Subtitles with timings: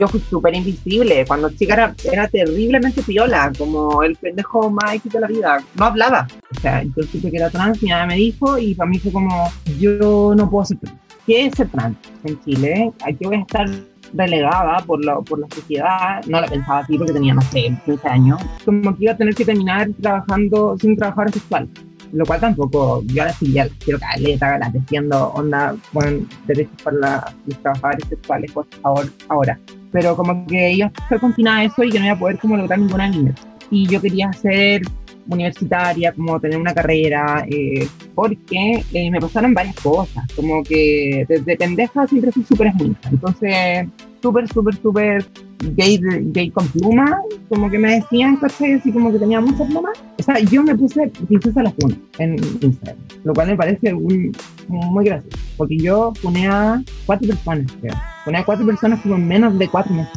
[0.00, 1.26] Yo fui súper invisible.
[1.26, 5.58] Cuando chica era, era terriblemente piola, como el pendejo más de la vida.
[5.74, 6.26] No hablaba.
[6.56, 9.12] O sea, yo supe que era trans, mi mamá me dijo, y para mí fue
[9.12, 10.98] como, yo no puedo ser trans.
[11.26, 12.92] ¿Qué es ser trans en Chile?
[13.04, 13.68] Aquí voy a estar
[14.14, 18.08] relegada por la, por la sociedad, no la pensaba así porque tenía, no sé, 15
[18.08, 21.68] años, como que iba a tener que terminar trabajando sin trabajar sexual
[22.12, 27.32] lo cual tampoco, yo ahora sí ya quiero caleta, la defiendo, onda, bueno, derechos para
[27.46, 29.58] los trabajadores sexuales, por favor, ahora.
[29.92, 32.38] Pero como que iba a estar confinada a eso y que no iba a poder
[32.38, 33.34] como lograr ninguna línea.
[33.70, 34.82] Y yo quería ser
[35.28, 41.56] universitaria, como tener una carrera, eh, porque eh, me pasaron varias cosas, como que desde
[41.56, 43.86] pendeja siempre fui súper esminta, entonces
[44.20, 45.26] súper, súper, súper
[45.60, 46.00] gay,
[46.32, 48.74] gay con pluma, como que me decían, ¿cachai?
[48.74, 49.98] Así como que tenía muchas plumas.
[50.18, 54.32] O sea, yo me puse princesa la funa en Instagram, lo cual me parece muy,
[54.68, 57.94] muy gracioso, porque yo pone a cuatro personas, creo.
[58.32, 60.12] A cuatro personas como en menos de cuatro meses.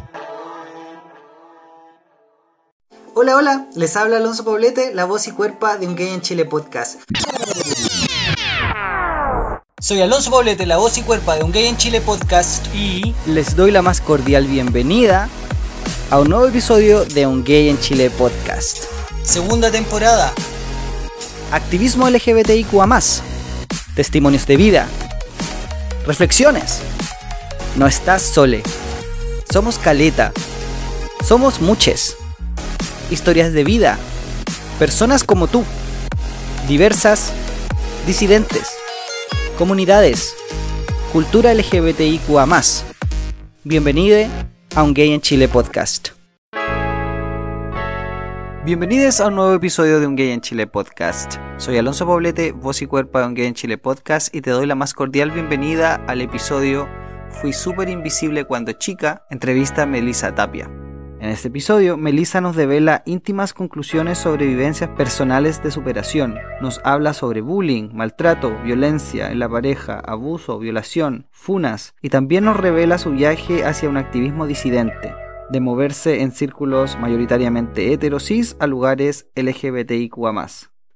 [3.14, 6.44] Hola, hola, les habla Alonso Poblete, la voz y cuerpa de Un Gay en Chile
[6.44, 7.00] podcast.
[9.84, 13.54] Soy Alonso Poblete, la voz y cuerpa de Un Gay en Chile podcast y les
[13.54, 15.28] doy la más cordial bienvenida
[16.10, 18.84] a un nuevo episodio de Un Gay en Chile podcast.
[19.24, 20.32] Segunda temporada.
[21.52, 22.88] Activismo LGBTIQA+,
[23.94, 24.88] testimonios de vida,
[26.06, 26.80] reflexiones.
[27.76, 28.62] No estás sole.
[29.52, 30.32] Somos caleta.
[31.28, 32.16] Somos muches
[33.10, 33.98] historias de vida,
[34.78, 35.62] personas como tú,
[36.68, 37.32] diversas,
[38.06, 38.70] disidentes,
[39.56, 40.36] comunidades,
[41.12, 42.46] cultura LGBTIQA.
[43.62, 44.18] Bienvenido
[44.74, 46.08] a un Gay en Chile podcast.
[48.64, 51.36] Bienvenidos a un nuevo episodio de Un Gay en Chile podcast.
[51.58, 54.66] Soy Alonso Poblete, voz y cuerpo de Un Gay en Chile podcast y te doy
[54.66, 56.88] la más cordial bienvenida al episodio
[57.30, 60.70] Fui súper invisible cuando chica, entrevista a Melissa Tapia.
[61.24, 66.34] En este episodio, Melissa nos devela íntimas conclusiones sobre vivencias personales de superación.
[66.60, 72.58] Nos habla sobre bullying, maltrato, violencia en la pareja, abuso, violación, funas y también nos
[72.58, 75.14] revela su viaje hacia un activismo disidente,
[75.48, 80.46] de moverse en círculos mayoritariamente heterosis a lugares LGBTIQA.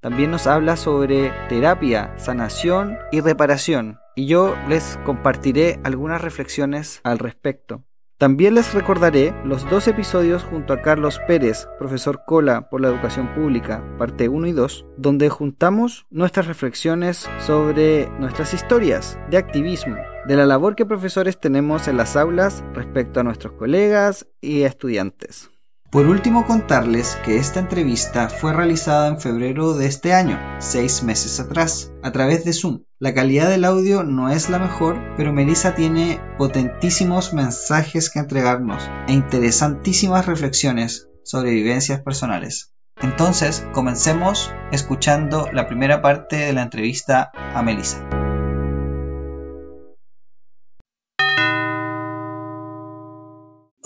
[0.01, 7.19] También nos habla sobre terapia, sanación y reparación, y yo les compartiré algunas reflexiones al
[7.19, 7.88] respecto.
[8.19, 13.33] También les recordaré los dos episodios junto a Carlos Pérez, profesor Cola por la Educación
[13.33, 19.95] Pública, parte 1 y 2, donde juntamos nuestras reflexiones sobre nuestras historias de activismo,
[20.27, 25.49] de la labor que profesores tenemos en las aulas respecto a nuestros colegas y estudiantes.
[25.91, 31.41] Por último, contarles que esta entrevista fue realizada en febrero de este año, seis meses
[31.41, 32.83] atrás, a través de Zoom.
[32.99, 38.83] La calidad del audio no es la mejor, pero Melissa tiene potentísimos mensajes que entregarnos
[39.07, 42.75] e interesantísimas reflexiones sobre vivencias personales.
[43.01, 48.28] Entonces, comencemos escuchando la primera parte de la entrevista a Melissa.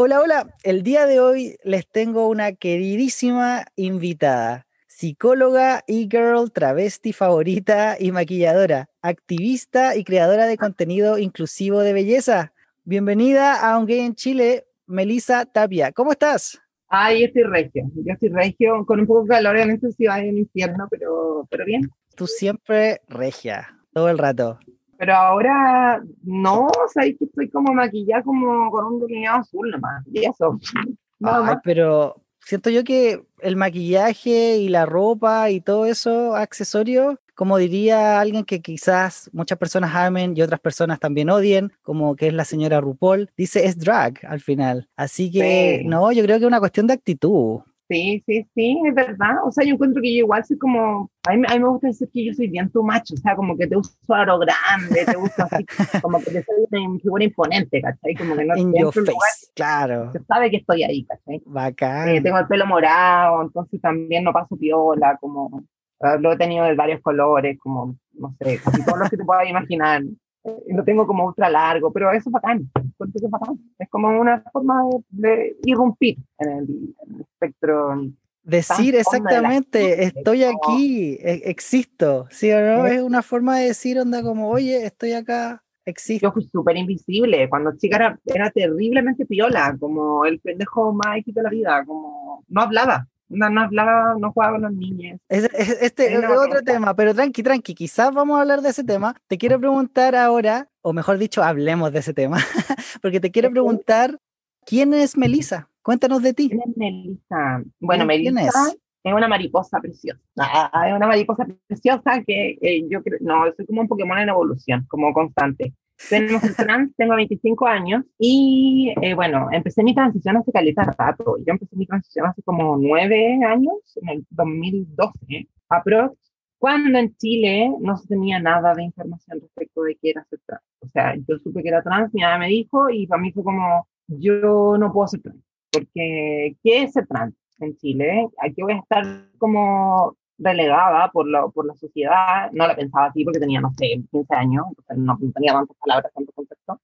[0.04, 0.56] Hola, hola.
[0.64, 8.10] El día de hoy les tengo una queridísima invitada, psicóloga y girl travesti favorita y
[8.10, 12.52] maquilladora, activista y creadora de contenido inclusivo de belleza.
[12.82, 15.92] Bienvenida a Un Gay en Chile, Melissa Tapia.
[15.92, 16.60] ¿Cómo estás?
[16.88, 17.84] Ay, yo estoy regio.
[17.94, 21.64] Yo estoy regio, con un poco de calor en esta ciudad en infierno, pero, pero
[21.64, 21.88] bien.
[22.16, 24.58] Tú siempre regia, todo el rato.
[25.02, 30.04] Pero ahora no, o sea, que estoy como maquillada como con un delineado azul nomás.
[30.12, 30.56] Y eso.
[31.24, 37.58] Ay, pero siento yo que el maquillaje y la ropa y todo eso, accesorios, como
[37.58, 42.32] diría alguien que quizás muchas personas amen y otras personas también odien, como que es
[42.32, 44.88] la señora RuPaul, dice es drag al final.
[44.94, 47.62] Así que no, yo creo que es una cuestión de actitud.
[47.92, 49.36] Sí, sí, sí, es verdad.
[49.44, 51.88] O sea, yo encuentro que yo igual soy como, a mí, a mí me gusta
[51.88, 55.04] decir que yo soy bien tu macho, o sea, como que te uso aro grande,
[55.04, 55.66] te gusta así,
[56.02, 58.14] como que te soy una figura imponente, ¿cachai?
[58.14, 60.10] Como que no In your face, claro.
[60.12, 61.42] Se sabe que estoy ahí, ¿cachai?
[61.44, 62.08] Bacán.
[62.08, 65.62] Eh, tengo el pelo morado, entonces también no paso piola, como,
[66.00, 69.24] ah, lo he tenido de varios colores, como, no sé, casi todos los que te
[69.24, 70.00] puedas imaginar
[70.44, 73.58] lo tengo como ultra largo, pero eso es bacán, es bacán.
[73.78, 78.06] Es como una forma de, irrumpir en el, espectro.
[78.42, 82.86] Decir exactamente, estoy aquí, e, existo, ¿sí o no?
[82.86, 86.26] Es una forma de decir, onda como, oye, estoy acá, existo.
[86.26, 91.42] Yo fui súper invisible, cuando chica era, era, terriblemente piola, como el pendejo más de
[91.42, 95.20] la vida, como no hablaba, no, no hablaba, no jugaba con los niños.
[95.28, 99.14] este es otro tema, pero tranqui, tranqui, quizás vamos a hablar de ese tema.
[99.26, 102.38] Te quiero preguntar ahora, o mejor dicho, hablemos de ese tema,
[103.02, 104.18] porque te quiero preguntar
[104.64, 105.68] ¿Quién es Melissa?
[105.82, 106.48] Cuéntanos de ti.
[106.48, 107.62] ¿Quién es Melissa?
[107.80, 108.68] Bueno, Melissa
[109.04, 109.12] es?
[109.12, 110.20] una mariposa preciosa.
[110.38, 114.28] Ah, es una mariposa preciosa que eh, yo creo, no, soy como un Pokémon en
[114.28, 115.74] evolución, como constante.
[116.08, 121.36] Tenemos trans, tengo 25 años y eh, bueno, empecé mi transición hace caleta rato.
[121.38, 126.16] Yo empecé mi transición hace como 9 años, en el 2012, aprox,
[126.58, 130.62] cuando en Chile no se tenía nada de información respecto de qué era ser trans.
[130.80, 133.42] O sea, yo supe que era trans, mi mamá me dijo y para mí fue
[133.42, 138.28] como, yo no puedo ser trans, porque ¿qué es ser trans en Chile?
[138.40, 139.04] Aquí voy a estar
[139.38, 144.02] como relegada por la, por la sociedad, no la pensaba así porque tenía, no sé,
[144.10, 146.80] 15 años, entonces no tenía tantas palabras, tanto contexto,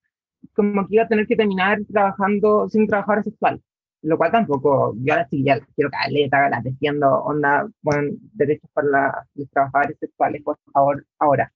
[0.53, 3.61] como que iba a tener que terminar trabajando sin trabajar sexual,
[4.01, 9.25] lo cual tampoco, yo ahora sí ya quiero caleta, la defiendo, onda, bueno, derechos para
[9.35, 11.51] los trabajadores sexuales, por favor, ahora.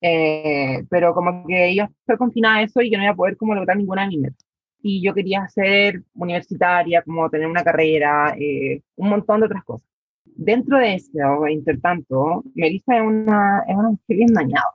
[0.00, 3.16] Eh, pero como que iba a estar confinada a eso y yo no iba a
[3.16, 4.46] poder como lograr ninguna de mis metas.
[4.82, 9.88] Y yo quería ser universitaria, como tener una carrera, eh, un montón de otras cosas
[10.36, 14.74] dentro de eso, intertanto, Melissa es una, es una bien dañada,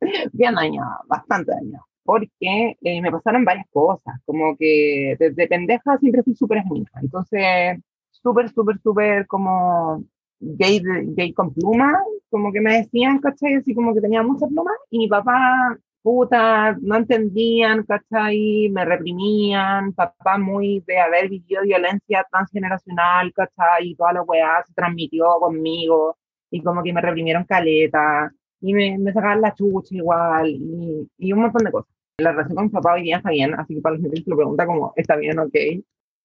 [0.32, 6.22] bien dañada, bastante dañada, porque eh, me pasaron varias cosas, como que desde pendeja siempre
[6.22, 7.78] fui súper genuina, entonces
[8.10, 10.04] súper, súper, súper como
[10.40, 10.82] gay,
[11.16, 11.98] gay con pluma,
[12.30, 13.54] como que me decían, ¿cachai?
[13.54, 18.68] Así como que tenía muchas plumas, y mi papá puta, no entendían, ¿cachai?
[18.72, 23.90] Me reprimían, papá muy de haber vivido violencia transgeneracional, ¿cachai?
[23.90, 26.16] Y toda la weá se transmitió conmigo
[26.50, 31.32] y como que me reprimieron caleta y me, me sacaban la chucha igual y, y,
[31.32, 31.90] un montón de cosas.
[32.18, 34.36] La relación con mi papá hoy día está bien, así que para los se lo
[34.36, 35.38] pregunta como, ¿está bien?
[35.38, 35.54] Ok,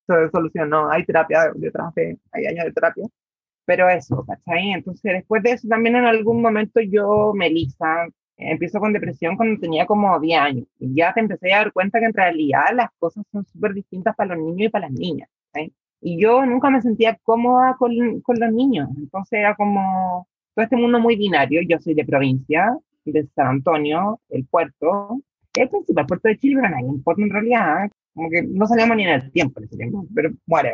[0.08, 3.06] se solucionó, hay terapia, yo trabajé, hay años de terapia,
[3.66, 4.72] pero eso, ¿cachai?
[4.72, 8.08] Entonces después de eso también en algún momento yo, Melissa,
[8.38, 10.66] empiezo con depresión cuando tenía como 10 años.
[10.80, 14.16] Y ya te empecé a dar cuenta que en realidad las cosas son súper distintas
[14.16, 15.30] para los niños y para las niñas.
[16.00, 18.88] Y yo nunca me sentía cómoda con, con, los niños.
[18.98, 21.62] Entonces era como todo este mundo muy binario.
[21.68, 25.20] Yo soy de provincia, de San Antonio, el puerto,
[25.56, 27.90] el principal puerto de Chile, pero nadie importa en realidad.
[28.14, 29.62] Como que no salíamos ni en el tiempo
[30.14, 30.74] pero muere.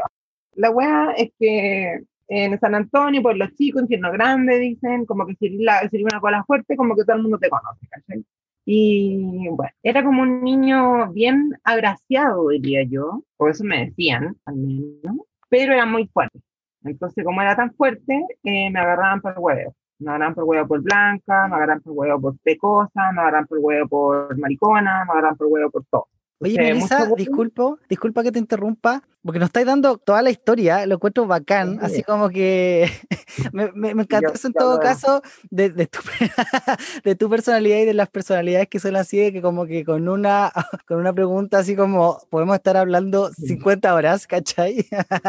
[0.56, 5.36] La wea es que en San Antonio, por los chicos, infierno grande, dicen, como que
[5.36, 8.26] si sería una cola fuerte, como que todo el mundo te conoce, ¿cachai?
[8.66, 14.56] Y bueno, era como un niño bien agraciado, diría yo, o eso me decían, al
[14.56, 15.18] menos,
[15.50, 16.40] pero era muy fuerte.
[16.84, 19.76] Entonces, como era tan fuerte, eh, me agarraban por huevo.
[20.00, 23.60] Me agarraban por huevo por blanca, me agarraban por huevo por pecosa, me agarraban por
[23.60, 26.08] huevo por maricona, me agarraban por huevo por todo.
[26.44, 30.96] Oye, Melissa, disculpo, disculpa que te interrumpa, porque nos estáis dando toda la historia, lo
[30.96, 32.90] encuentro bacán, así como que
[33.54, 36.00] me, me, encanta eso en todo caso de, de, tu,
[37.06, 40.10] de tu personalidad y de las personalidades que son así, de que como que con
[40.10, 40.52] una,
[40.88, 44.86] con una pregunta así como podemos estar hablando 50 horas, ¿cachai?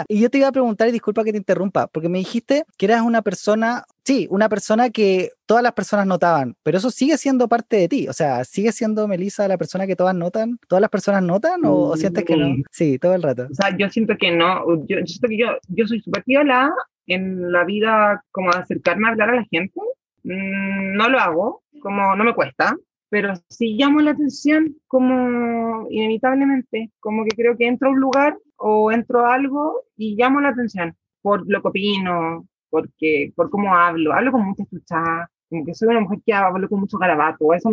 [0.09, 2.87] y yo te iba a preguntar, y disculpa que te interrumpa, porque me dijiste que
[2.87, 7.49] eras una persona Sí, una persona que todas las personas notaban, pero eso sigue siendo
[7.49, 8.09] parte de ti.
[8.09, 10.59] O sea, ¿sigue siendo Melissa la persona que todas notan?
[10.69, 12.55] ¿Todas las personas notan o, sientes que no?
[12.71, 13.47] Sí, todo el rato.
[13.51, 14.65] O sea, yo siento que no.
[14.87, 16.71] Yo, siento que yo, yo soy súper viola
[17.07, 19.81] en la vida, como acercarme a hablar a la gente.
[20.23, 22.77] Mm, no lo hago, como no me cuesta,
[23.09, 28.37] pero sí llamo la atención como inevitablemente, como que creo que entro a un lugar
[28.57, 33.73] o entro a algo y llamo la atención por lo que opino, porque, por cómo
[33.73, 37.55] hablo, hablo con mucha escuchada, como que soy una mujer que hablo con mucho garabato,
[37.55, 37.71] eso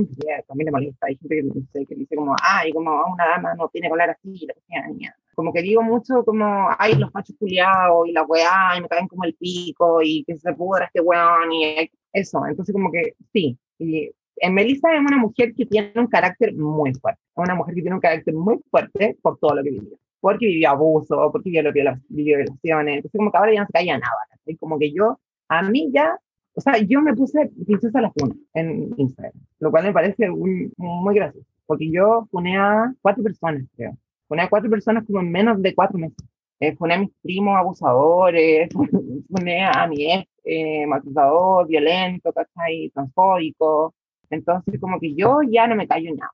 [0.47, 3.67] también me molesta, hay gente que dice, que dice como, ay, como una dama no
[3.69, 8.11] tiene que así, la que como que digo mucho como, ay, los machos culiados y
[8.11, 11.89] la weá, y me caen como el pico, y que se pudra este weón, y
[12.13, 16.53] eso, entonces como que sí, y en Melissa es una mujer que tiene un carácter
[16.53, 19.97] muy fuerte, una mujer que tiene un carácter muy fuerte por todo lo que vivió,
[20.21, 21.71] porque vivió abuso, porque vivió,
[22.09, 25.19] vivió violaciones, entonces como que ahora ya no se calla nada, y como que yo,
[25.49, 26.17] a mí ya,
[26.53, 30.71] o sea, yo me puse princesa la funa en Instagram, lo cual me parece muy,
[30.77, 33.97] muy gracioso, porque yo pone a cuatro personas, creo.
[34.31, 36.15] Pone a cuatro personas como en menos de cuatro meses.
[36.61, 38.69] Eh, pone a mis primos abusadores,
[39.29, 42.89] pone a mi ex eh, maltratador, violento, ¿cachai?
[42.93, 43.93] Transfóbico.
[44.29, 46.31] Entonces, como que yo ya no me callo nada.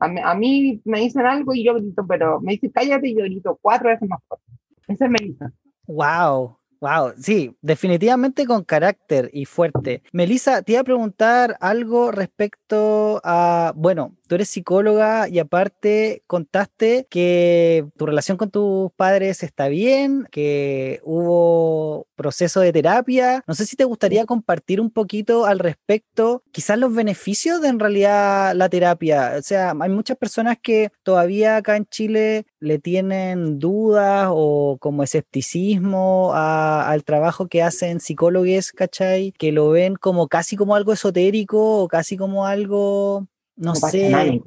[0.00, 3.24] A a mí, me dicen algo y yo grito, pero me dicen cállate y yo
[3.24, 4.46] grito cuatro veces más fuerte.
[4.88, 5.52] Esa es Melissa.
[5.86, 10.02] Wow, Wow, sí, definitivamente con carácter y fuerte.
[10.12, 17.08] Melissa, te iba a preguntar algo respecto a, bueno, tú eres psicóloga y aparte contaste
[17.10, 23.42] que tu relación con tus padres está bien, que hubo proceso de terapia.
[23.48, 27.80] No sé si te gustaría compartir un poquito al respecto, quizás los beneficios de en
[27.80, 29.34] realidad la terapia.
[29.36, 35.02] O sea, hay muchas personas que todavía acá en Chile le tienen dudas o como
[35.02, 39.32] escepticismo al trabajo que hacen psicólogos, ¿cachai?
[39.32, 43.26] Que lo ven como casi como algo esotérico o casi como algo,
[43.60, 44.40] no sé.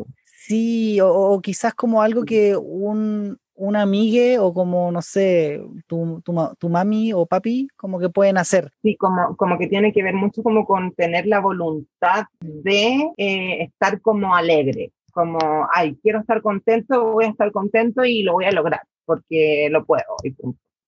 [0.46, 6.70] Sí, o, quizás como algo que un, un amigue o como, no sé, tu, tu,
[6.70, 8.70] mami o papi, como que pueden hacer.
[8.82, 13.64] Sí, como, como que tiene que ver mucho como con tener la voluntad de eh,
[13.64, 15.40] estar como alegre, como,
[15.74, 19.86] ay, quiero estar contento, voy a estar contento y lo voy a lograr, porque lo
[19.86, 20.04] puedo.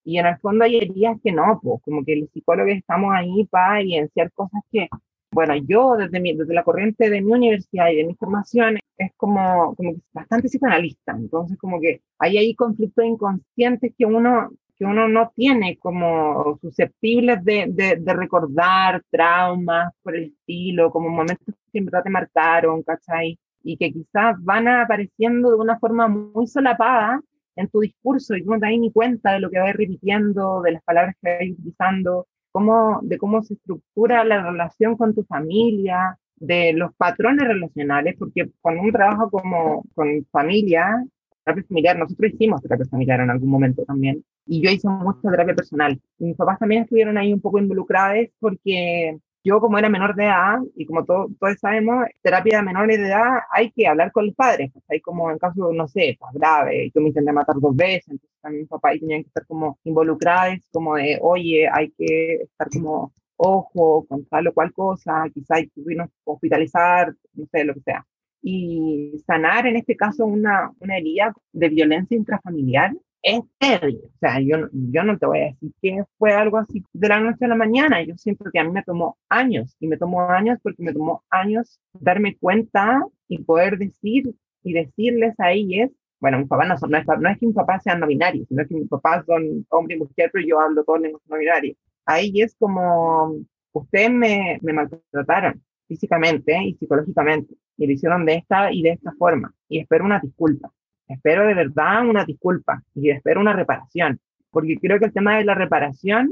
[0.04, 3.46] Y, en el fondo hay heridas que no, pues, como que los psicólogos estamos ahí
[3.50, 4.90] para evidenciar cosas que,
[5.36, 9.12] bueno, yo desde, mi, desde la corriente de mi universidad y de mi formación es
[9.18, 15.10] como, como bastante psicoanalista, entonces como que hay ahí conflictos inconscientes que uno, que uno
[15.10, 21.80] no tiene como susceptibles de, de, de recordar traumas por el estilo, como momentos que
[21.80, 23.38] en verdad te marcaron, ¿cachai?
[23.62, 27.20] y que quizás van apareciendo de una forma muy solapada
[27.58, 30.62] en tu discurso y tú no te das ni cuenta de lo que vas repitiendo,
[30.62, 35.26] de las palabras que vas utilizando, cómo, de cómo se estructura la relación con tu
[35.26, 41.06] familia, de los patrones relacionales, porque cuando uno trabaja como con familia,
[41.44, 45.54] terapia familiar, nosotros hicimos terapia familiar en algún momento también, y yo hice mucha terapia
[45.54, 46.00] personal.
[46.18, 50.58] Mis papás también estuvieron ahí un poco involucrados porque yo como era menor de edad,
[50.76, 51.30] y como todos
[51.62, 55.38] sabemos, terapia de menores de edad hay que hablar con los padres, hay como en
[55.38, 59.00] caso, no sé, pues, grave, yo me intenté matar dos veces, entonces también mis papás
[59.00, 64.48] tenían que estar como involucrados, como de, oye, hay que estar como ojo con tal
[64.48, 65.82] o cual cosa, quizá hay que
[66.24, 68.06] hospitalizar, no sé, lo que sea.
[68.42, 72.94] Y sanar en este caso una, una herida de violencia intrafamiliar
[73.26, 74.04] es terrible.
[74.06, 77.20] O sea, yo, yo no te voy a decir que fue algo así de la
[77.20, 78.02] noche a la mañana.
[78.04, 81.24] Yo siento que a mí me tomó años y me tomó años porque me tomó
[81.32, 85.90] años darme cuenta y poder decir y decirles a ellos,
[86.20, 88.48] bueno, mis papás no son, no es, no es que mis papás sean no binarios,
[88.48, 91.76] sino que mis papás son hombre y mujer, pero yo hablo todo en no binario.
[92.06, 93.36] Ahí es como,
[93.74, 99.12] ustedes me, me maltrataron físicamente y psicológicamente y lo hicieron de esta y de esta
[99.14, 100.72] forma y espero una disculpa.
[101.08, 104.20] Espero de verdad una disculpa y espero una reparación,
[104.50, 106.32] porque creo que el tema de la reparación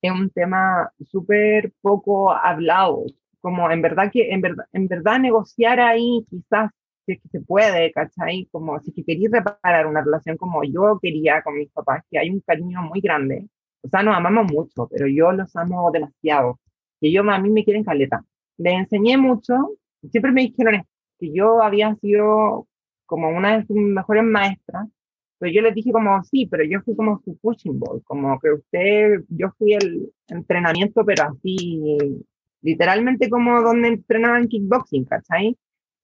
[0.00, 3.04] es un tema súper poco hablado,
[3.40, 6.70] como en verdad que en verdad, en verdad negociar ahí quizás
[7.04, 8.48] si es que se puede, ¿cachai?
[8.50, 12.30] Como si que quería reparar una relación como yo quería con mis papás, que hay
[12.30, 13.48] un cariño muy grande.
[13.82, 16.60] O sea, nos amamos mucho, pero yo los amo demasiado.
[17.00, 18.24] Que yo a mí me quieren caleta.
[18.58, 19.54] Les enseñé mucho,
[20.10, 20.84] siempre me dijeron
[21.18, 22.68] que yo había sido
[23.12, 24.88] como una de sus mejores maestras,
[25.38, 28.52] pero yo les dije como, sí, pero yo fui como su pushing ball, como que
[28.52, 31.98] usted, yo fui el entrenamiento, pero así,
[32.62, 35.58] literalmente como donde entrenaban kickboxing, ¿cachai?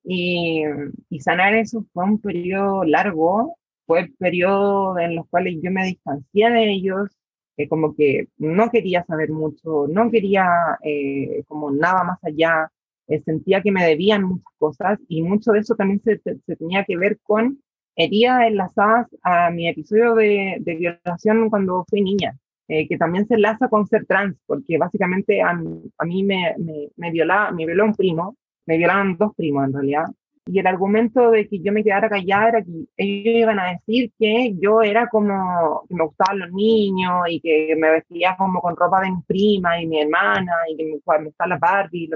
[0.05, 0.65] Y,
[1.09, 5.87] y sanar eso fue un periodo largo, fue el periodo en los cuales yo me
[5.87, 7.09] distancié de ellos,
[7.57, 10.47] que como que no quería saber mucho, no quería
[10.85, 12.71] eh, como nada más allá,
[13.09, 16.85] eh, sentía que me debían muchas cosas y mucho de eso también se, se tenía
[16.85, 17.59] que ver con
[17.97, 22.37] heridas enlazadas a mi episodio de, de violación cuando fui niña,
[22.69, 26.89] eh, que también se enlaza con ser trans, porque básicamente a, a mí me, me,
[26.97, 28.37] me, violaba, me violó un primo,
[28.67, 30.05] me violaron dos primos en realidad,
[30.47, 34.13] y el argumento de que yo me quedara callada era que ellos iban a decir
[34.19, 38.75] que yo era como, que me gustaban los niños y que me vestía como con
[38.75, 42.09] ropa de mi prima y mi hermana y que me, me gustaba las Barbie.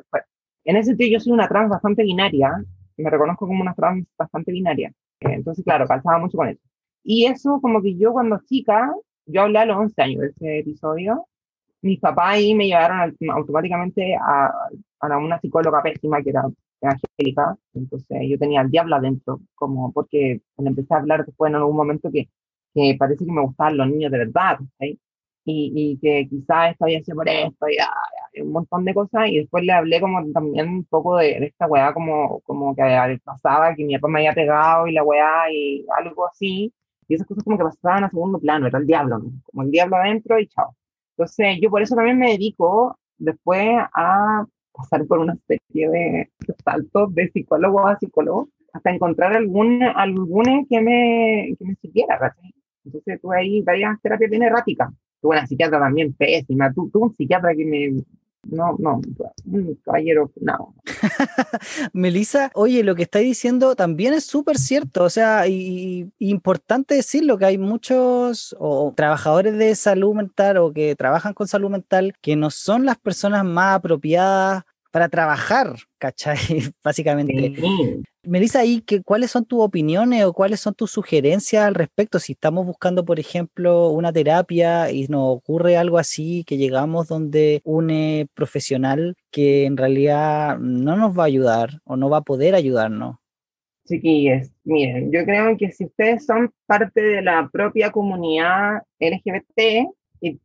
[0.65, 2.65] En ese sentido, yo soy una trans bastante binaria,
[2.97, 4.93] me reconozco como una trans bastante binaria.
[5.21, 6.61] Eh, entonces, claro, calzaba mucho con eso.
[7.05, 8.93] Y eso, como que yo cuando chica,
[9.27, 11.27] yo hablé a los 11 años de ese episodio,
[11.83, 14.53] mis papás ahí me llevaron automáticamente a,
[15.01, 16.45] a una psicóloga pésima que era
[16.81, 21.77] Angélica, entonces yo tenía al diablo adentro, como porque empecé a hablar después en algún
[21.77, 22.29] momento que,
[22.75, 24.99] que parece que me gustaban los niños de verdad, ¿sí?
[25.45, 27.77] y, y que quizás esto había sido por esto, y,
[28.37, 31.93] un montón de cosas, y después le hablé como también un poco de, esta weá,
[31.93, 32.83] como, como que
[33.25, 36.73] pasaba, que mi papá me había pegado y la weá, y algo así,
[37.09, 39.97] y esas cosas como que pasaban a segundo plano, era el diablo, como el diablo
[39.97, 40.75] adentro y chao.
[41.17, 46.31] Entonces yo por eso también me dedico después a pasar por una serie de
[46.65, 52.35] saltos de psicólogo a psicólogo hasta encontrar algún, alguna que me, que me sirviera,
[52.85, 54.91] Entonces tuve ahí varias terapias bien erráticas.
[55.21, 58.03] Tuve una psiquiatra también pésima, tuve un psiquiatra que me,
[58.45, 59.01] no, no,
[59.47, 60.75] un caballero, no.
[61.93, 67.39] Melissa, oye, lo que estáis diciendo también es súper cierto, o sea, y, importante decirlo
[67.39, 72.37] que hay muchos o, trabajadores de salud mental o que trabajan con salud mental que
[72.37, 76.37] no son las personas más apropiadas para trabajar, ¿cachai?
[76.85, 78.03] Básicamente.
[78.25, 82.21] Melissa, ¿y qué, cuáles son tus opiniones o cuáles son tus sugerencias al respecto?
[82.21, 87.61] Si estamos buscando, por ejemplo, una terapia y nos ocurre algo así, que llegamos donde
[87.65, 92.23] un eh, profesional que en realidad no nos va a ayudar o no va a
[92.23, 93.17] poder ayudarnos.
[93.87, 99.91] Chiquillos, miren, yo creo que si ustedes son parte de la propia comunidad LGBT,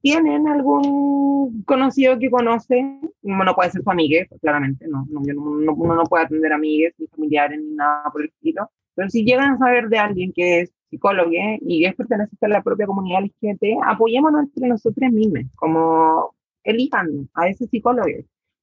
[0.02, 5.74] tienen algún conocido que conoce, no puede ser su amiga, pues, claramente, no, no, no,
[5.74, 9.54] uno no puede atender amigues ni familiares ni nada por el estilo, pero si llegan
[9.54, 13.84] a saber de alguien que es psicólogo y es pertenece a la propia comunidad LGBT,
[13.86, 18.08] apoyémonos entre nosotros mismos, como elijan a ese psicólogo,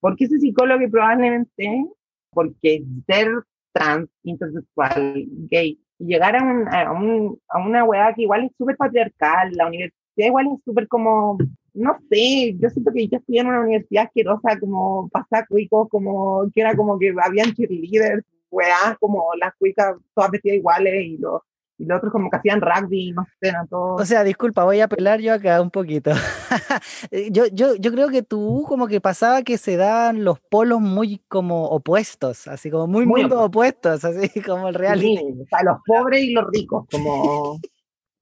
[0.01, 1.87] porque ese psicólogo probablemente,
[2.31, 3.29] porque ser
[3.73, 8.77] trans, intersexual, gay, llegar a, un, a, un, a una weá que igual es súper
[8.77, 11.39] patriarcal, la universidad igual es súper como,
[11.75, 16.61] no sé, yo siento que yo estudié en una universidad asquerosa, como pasacuicos, como que
[16.61, 21.43] era como que habían cheerleaders, weá, como las cuicas todas vestidas iguales y los
[21.77, 23.95] y los otros como que hacían rugby, no sé, no todo.
[23.97, 26.13] O sea, disculpa, voy a apelar yo acá un poquito.
[27.31, 31.21] yo, yo, yo creo que tú como que pasaba que se daban los polos muy
[31.29, 35.17] como opuestos, así como muy, muy opuestos, así como el reality.
[35.17, 37.59] Sí, o sea, los pobres y los ricos, como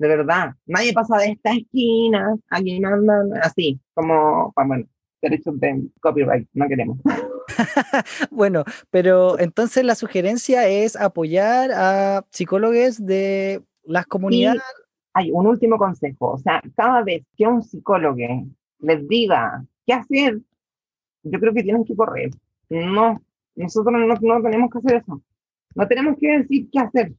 [0.03, 0.55] de verdad.
[0.67, 4.85] Nadie pasa de esta esquina, aquí mandan, así, como, ah, bueno,
[5.23, 6.99] derechos de copyright, no queremos.
[8.33, 14.61] bueno, pero entonces la sugerencia es apoyar a psicólogos de las comunidades.
[15.15, 18.17] hay un último consejo, o sea, cada vez que un psicólogo
[18.81, 20.41] les diga qué hacer,
[21.23, 22.31] yo creo que tienen que correr.
[22.69, 23.23] No,
[23.55, 25.23] nosotros no, no tenemos que hacer eso.
[25.77, 27.13] No tenemos que decir qué hacer.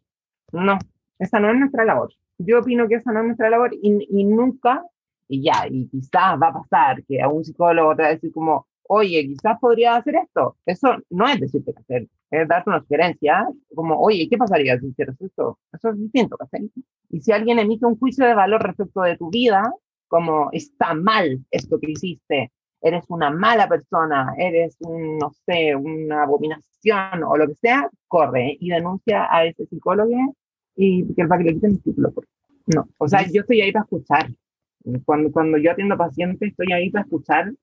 [0.52, 0.78] No,
[1.18, 2.12] esa no es nuestra labor
[2.46, 4.84] yo opino que esa no es nuestra labor y, nunca,
[5.28, 8.32] y ya, y quizás va a pasar que a un psicólogo te va a decir
[8.32, 10.58] como, oye, quizás podría hacer esto.
[10.66, 14.88] Eso no es decirte qué hacer, es darte una sugerencia, como, oye, ¿qué pasaría si
[14.88, 15.60] hicieras esto?
[15.72, 16.70] Eso es distinto, ¿cachai?
[17.10, 19.72] Y si alguien emite un juicio de valor respecto de tu vida,
[20.08, 26.24] como, está mal esto que hiciste, eres una mala persona, eres, un, no sé, una
[26.24, 30.36] abominación o lo que sea, corre y denuncia a ese psicólogo
[30.76, 31.96] y que para que le quiten el.
[32.76, 34.30] No, o sea, yo estoy ahí para escuchar.
[35.06, 37.54] Cuando, cuando yo atiendo pacientes, estoy ahí para escuchar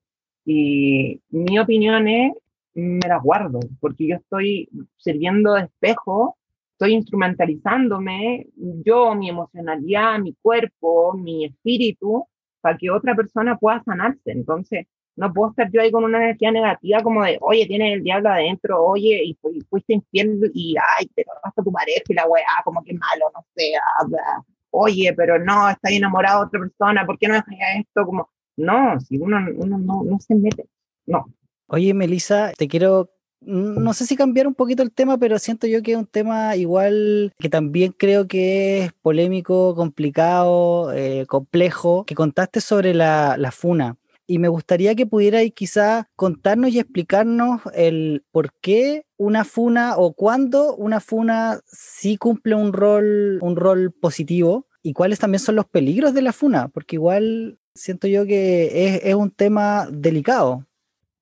[0.44, 2.33] y mi opinión es,
[2.75, 6.37] me la guardo, porque yo estoy sirviendo de espejo,
[6.73, 12.27] estoy instrumentalizándome, yo, mi emocionalidad, mi cuerpo, mi espíritu,
[12.61, 14.33] para que otra persona pueda sanarse.
[14.33, 14.87] Entonces,
[15.20, 18.30] no puedo estar yo ahí con una energía negativa como de, oye, tienes el diablo
[18.30, 22.46] adentro, oye, y, fuiste infiel y, ay, te robaste a tu pareja y la weá,
[22.64, 27.18] como que malo, no sé, ah, oye, pero no, estás enamorado de otra persona, ¿por
[27.18, 28.06] qué no dejas esto?
[28.06, 30.66] Como, no, si uno, uno no, no se mete,
[31.04, 31.26] no.
[31.66, 33.11] Oye, Melissa, te quiero
[33.42, 36.56] no sé si cambiar un poquito el tema, pero siento yo que es un tema
[36.56, 43.50] igual que también creo que es polémico, complicado, eh, complejo, que contaste sobre la, la,
[43.50, 43.96] funa
[44.31, 50.12] y me gustaría que pudierais quizá contarnos y explicarnos el por qué una funa o
[50.12, 55.66] cuándo una funa sí cumple un rol, un rol positivo y cuáles también son los
[55.66, 60.64] peligros de la funa, porque igual siento yo que es, es un tema delicado.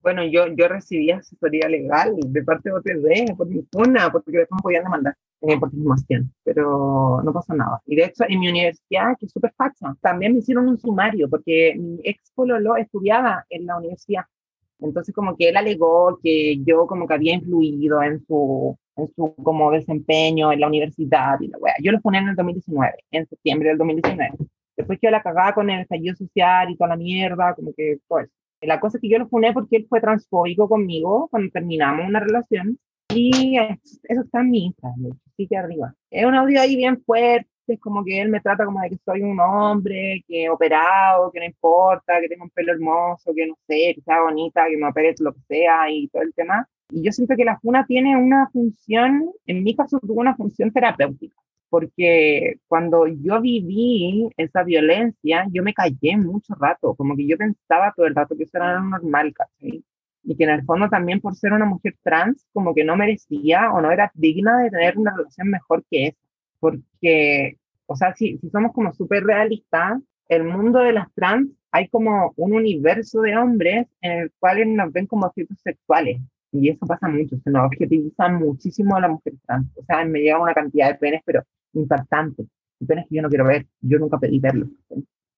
[0.00, 4.58] Bueno, yo, yo recibí asesoría legal de parte de OTD por mi funa, porque después
[4.58, 7.80] me podían demandar eh, por difamación, pero no pasó nada.
[7.87, 11.28] Y de hecho, en mi universidad, que es súper facha, también me hicieron un sumario,
[11.28, 14.24] porque mi ex pololo estudiaba en la universidad.
[14.80, 19.34] Entonces, como que él alegó que yo como que había influido en su, en su
[19.42, 21.74] como desempeño en la universidad y la wea.
[21.82, 24.30] Yo lo puse en el 2019, en septiembre del 2019.
[24.76, 28.20] Después que la cagaba con el estallido social y toda la mierda, como que todo
[28.20, 28.32] eso.
[28.61, 32.21] La cosa es que yo lo funé porque él fue transfóbico conmigo cuando terminamos una
[32.21, 32.79] relación
[33.14, 35.94] y eso está en mi Instagram, sí que arriba.
[36.11, 38.99] Es un audio ahí bien fuerte, es como que él me trata como de que
[39.05, 43.47] soy un hombre, que he operado, que no importa, que tengo un pelo hermoso, que
[43.47, 46.68] no sé, que sea bonita, que me opere lo que sea y todo el tema.
[46.90, 50.73] Y yo siento que la funa tiene una función, en mi caso tuvo una función
[50.73, 51.37] terapéutica,
[51.70, 57.92] porque cuando yo viví esa violencia, yo me callé mucho rato, como que yo pensaba
[57.96, 59.85] todo el rato que eso era normal, ¿cachai?
[60.28, 63.72] y que en el fondo también por ser una mujer trans como que no merecía
[63.72, 66.18] o no era digna de tener una relación mejor que esa.
[66.61, 71.88] Porque, o sea, si, si somos como súper realistas, el mundo de las trans hay
[71.88, 76.20] como un universo de hombres en el cual nos ven como objetos sexuales.
[76.52, 79.66] Y eso pasa mucho, se nos objetivizan muchísimo a las mujeres trans.
[79.76, 82.46] O sea, me llega una cantidad de penes, pero impactante.
[82.87, 84.68] Que yo no quiero ver, yo nunca pedí verlos.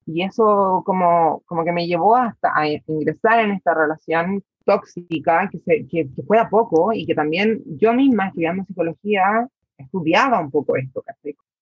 [0.07, 5.59] Y eso como, como que me llevó hasta a ingresar en esta relación tóxica que,
[5.59, 10.51] se, que, que fue a poco y que también yo misma estudiando psicología estudiaba un
[10.51, 11.03] poco esto,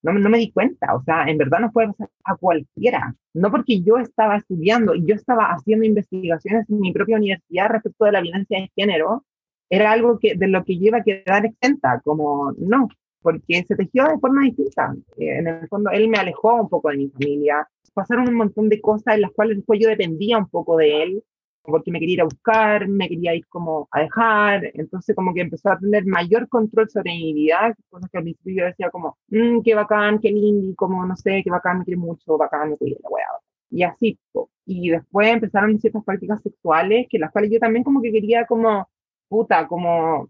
[0.02, 3.14] No, no, me di cuenta, o sea, en verdad no puede pasar a cualquiera.
[3.34, 8.04] No porque yo estaba estudiando y yo estaba haciendo investigaciones en mi propia universidad respecto
[8.04, 9.24] de la violencia de género,
[9.70, 12.88] era algo que, de lo que yo iba a quedar exenta, como no,
[13.22, 14.94] porque se tejió de forma distinta.
[15.16, 18.68] Eh, en el fondo, él me alejó un poco de mi familia, pasaron un montón
[18.68, 21.24] de cosas en las cuales después yo dependía un poco de él,
[21.62, 25.42] porque me quería ir a buscar, me quería ir como a dejar, entonces como que
[25.42, 29.18] empezó a tener mayor control sobre mi vida, cosas que al principio yo decía como,
[29.28, 32.76] mmm, qué bacán, qué lindo, como no sé, qué bacán, me quiere mucho, bacán, me
[32.76, 33.26] cuida la weá.
[33.70, 34.18] Y así,
[34.64, 38.88] y después empezaron ciertas prácticas sexuales, que las cuales yo también como que quería como,
[39.28, 40.28] puta, como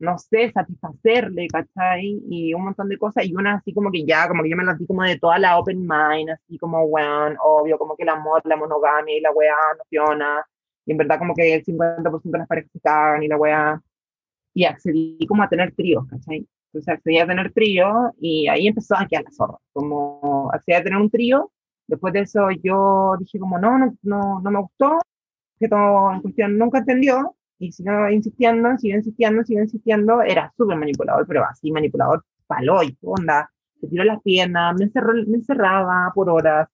[0.00, 2.20] no sé, satisfacerle, ¿cachai?
[2.28, 4.64] Y un montón de cosas, y una así como que ya, como que yo me
[4.64, 8.08] las di como de toda la open mind, así como, weón, obvio, como que el
[8.08, 10.46] amor, la monogamia y la weá no funciona,
[10.86, 13.82] y en verdad como que el 50% de las parejas se cagan y la weá,
[14.54, 16.46] y accedí como a tener tríos, ¿cachai?
[16.72, 20.82] Entonces accedí a tener trío y ahí empezó a quedar la zorra, como accedí a
[20.82, 21.52] tener un trío,
[21.86, 24.98] después de eso yo dije como, no, no, no, no me gustó,
[25.58, 30.76] que todo en cuestión nunca entendió, y siguió insistiendo, siguió insistiendo, siguió insistiendo, era súper
[30.78, 36.10] manipulador, pero así manipulador palo y onda, se tiró las piernas, me, encerró, me encerraba
[36.14, 36.68] por horas,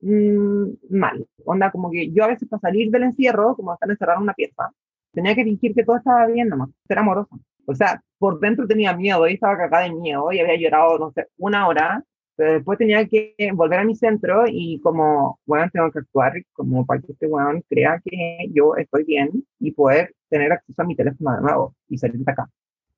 [0.00, 4.18] mmm, mal, onda como que yo a veces para salir del encierro, como estar encerrado
[4.18, 4.72] en una pieza,
[5.12, 7.36] tenía que fingir que todo estaba bien nomás, ser amorosa.
[7.66, 11.12] O sea, por dentro tenía miedo, y estaba cagada de miedo, y había llorado, no
[11.12, 12.04] sé, una hora,
[12.36, 16.86] pero después tenía que volver a mi centro y como, bueno, tengo que actuar como
[16.86, 20.96] para que este weón crea que yo estoy bien y poder tener acceso a mi
[20.96, 22.48] teléfono de nuevo y salir de acá.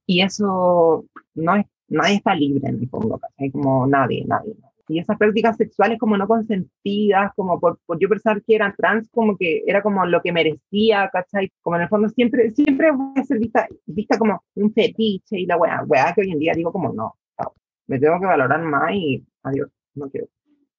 [0.07, 4.55] Y eso no es, nadie está libre en mi fondo, hay Como nadie, nadie.
[4.87, 9.09] Y esas prácticas sexuales como no consentidas, como por, por, yo pensar que eran trans,
[9.11, 11.51] como que era como lo que merecía, ¿cachai?
[11.63, 15.47] Como en el fondo siempre, siempre voy a ser vista, vista como un fetiche y
[15.47, 17.17] la weá, weá que hoy en día digo como no,
[17.87, 20.29] me tengo que valorar más y adiós, no quiero.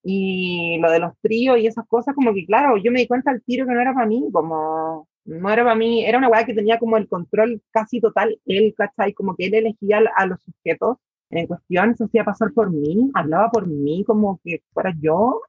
[0.02, 3.30] Y lo de los tríos y esas cosas, como que claro, yo me di cuenta
[3.30, 6.44] al tiro que no era para mí, como no era para mí, era una weá
[6.44, 9.12] que tenía como el control casi total, él, ¿cachai?
[9.12, 10.98] Como que él elegía a los sujetos
[11.30, 15.40] en cuestión, se hacía pasar por mí, hablaba por mí como que fuera yo,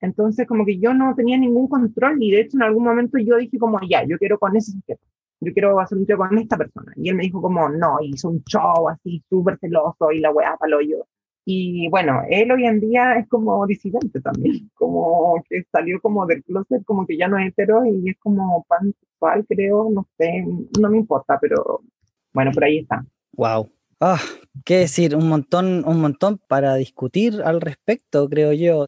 [0.00, 3.36] entonces como que yo no tenía ningún control y de hecho en algún momento yo
[3.36, 5.02] dije como, ya, yo quiero con ese sujeto
[5.40, 6.92] yo quiero hacer un trío con esta persona.
[6.96, 10.56] Y él me dijo como, no, hizo un show así súper celoso y la weá
[10.58, 11.06] palo yo.
[11.44, 16.44] Y bueno, él hoy en día es como disidente también, como que salió como del
[16.44, 20.44] closet, como que ya no es hetero y es como pansexual, creo, no sé,
[20.78, 21.80] no me importa, pero
[22.34, 23.02] bueno, por ahí está.
[23.32, 23.70] Wow.
[24.00, 24.20] Ah,
[24.64, 28.86] qué decir, un montón, un montón para discutir al respecto, creo yo.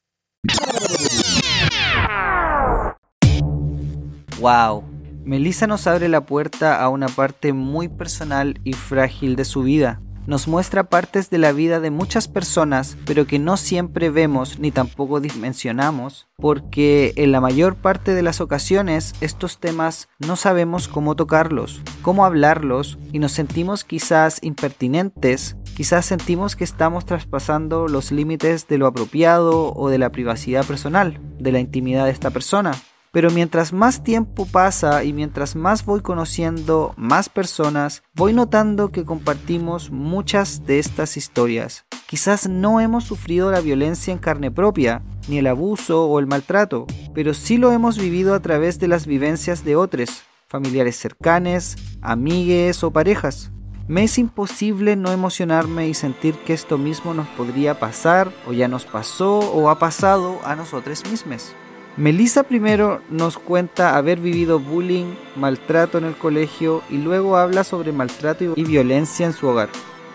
[4.41, 4.85] Wow,
[5.25, 10.01] Melissa nos abre la puerta a una parte muy personal y frágil de su vida.
[10.27, 14.71] Nos muestra partes de la vida de muchas personas, pero que no siempre vemos ni
[14.71, 21.17] tampoco dimensionamos, porque en la mayor parte de las ocasiones estos temas no sabemos cómo
[21.17, 28.69] tocarlos, cómo hablarlos, y nos sentimos quizás impertinentes, quizás sentimos que estamos traspasando los límites
[28.69, 32.73] de lo apropiado o de la privacidad personal, de la intimidad de esta persona.
[33.13, 39.05] Pero mientras más tiempo pasa y mientras más voy conociendo más personas, voy notando que
[39.05, 41.87] compartimos muchas de estas historias.
[42.07, 46.87] Quizás no hemos sufrido la violencia en carne propia, ni el abuso o el maltrato,
[47.15, 52.85] pero sí lo hemos vivido a través de las vivencias de otros, familiares cercanos, amigues
[52.85, 53.51] o parejas.
[53.89, 58.69] Me es imposible no emocionarme y sentir que esto mismo nos podría pasar o ya
[58.69, 61.57] nos pasó o ha pasado a nosotros mismos.
[61.97, 67.93] Melissa primero nos cuenta haber vivido bullying, maltrato en el colegio y luego habla sobre
[67.93, 69.69] maltrato y violencia en su hogar.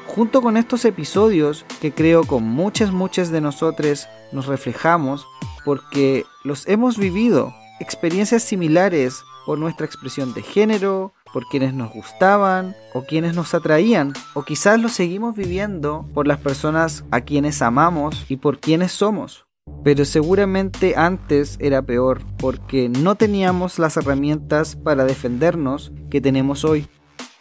[0.07, 5.27] Junto con estos episodios que creo con muchas muchas de nosotros nos reflejamos
[5.65, 12.75] porque los hemos vivido, experiencias similares por nuestra expresión de género, por quienes nos gustaban
[12.93, 18.25] o quienes nos atraían, o quizás lo seguimos viviendo por las personas a quienes amamos
[18.29, 19.44] y por quienes somos.
[19.85, 26.87] Pero seguramente antes era peor porque no teníamos las herramientas para defendernos que tenemos hoy.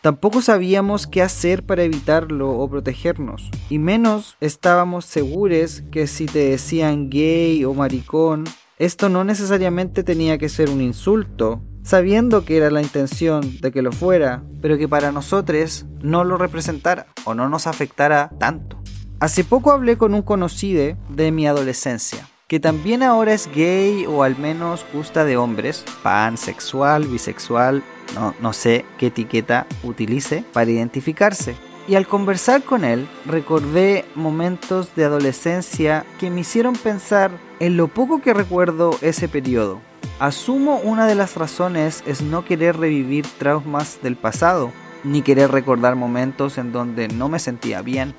[0.02, 3.50] Tampoco sabíamos qué hacer para evitarlo o protegernos.
[3.70, 8.44] Y menos estábamos seguros que si te decían gay o maricón,
[8.76, 13.82] Esto no necesariamente tenía que ser un insulto, sabiendo que era la intención de que
[13.82, 18.84] lo fuera, pero que para nosotros no lo representara o no nos afectara tanto.
[19.24, 24.22] Hace poco hablé con un conocido de mi adolescencia, que también ahora es gay o
[24.22, 27.82] al menos gusta de hombres, pansexual, bisexual,
[28.14, 31.56] no, no sé qué etiqueta utilice para identificarse.
[31.88, 37.88] Y al conversar con él, recordé momentos de adolescencia que me hicieron pensar en lo
[37.88, 39.80] poco que recuerdo ese periodo.
[40.18, 44.70] Asumo una de las razones es no querer revivir traumas del pasado,
[45.02, 48.14] ni querer recordar momentos en donde no me sentía bien.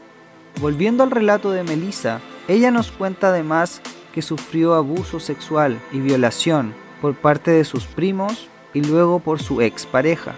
[0.62, 3.82] Volviendo al relato de Melissa, ella nos cuenta además
[4.14, 9.62] que sufrió abuso sexual y violación por parte de sus primos y luego por su
[9.62, 10.36] expareja.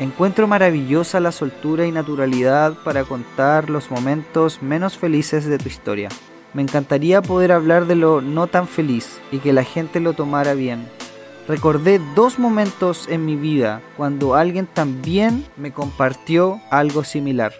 [0.00, 6.08] Encuentro maravillosa la soltura y naturalidad para contar los momentos menos felices de tu historia.
[6.54, 10.54] Me encantaría poder hablar de lo no tan feliz y que la gente lo tomara
[10.54, 10.88] bien.
[11.46, 17.52] Recordé dos momentos en mi vida cuando alguien también me compartió algo similar.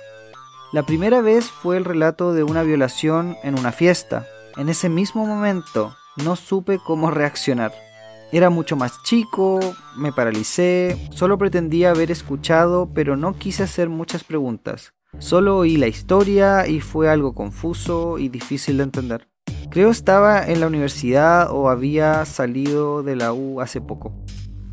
[0.70, 4.26] La primera vez fue el relato de una violación en una fiesta.
[4.58, 7.72] En ese mismo momento no supe cómo reaccionar.
[8.32, 9.60] Era mucho más chico,
[9.96, 14.92] me paralicé, solo pretendía haber escuchado, pero no quise hacer muchas preguntas.
[15.18, 19.28] Solo oí la historia y fue algo confuso y difícil de entender.
[19.70, 24.12] Creo estaba en la universidad o había salido de la U hace poco.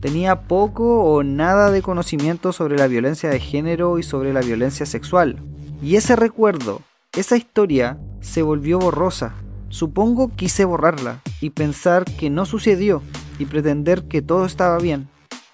[0.02, 4.86] Tenía poco o nada de conocimiento sobre la violencia de género y sobre la violencia
[4.86, 5.42] sexual.
[5.86, 6.82] Y ese recuerdo,
[7.16, 9.36] esa historia, se volvió borrosa.
[9.70, 13.04] Supongo quise borrarla y pensar que no sucedió
[13.38, 15.08] y pretender que todo estaba bien.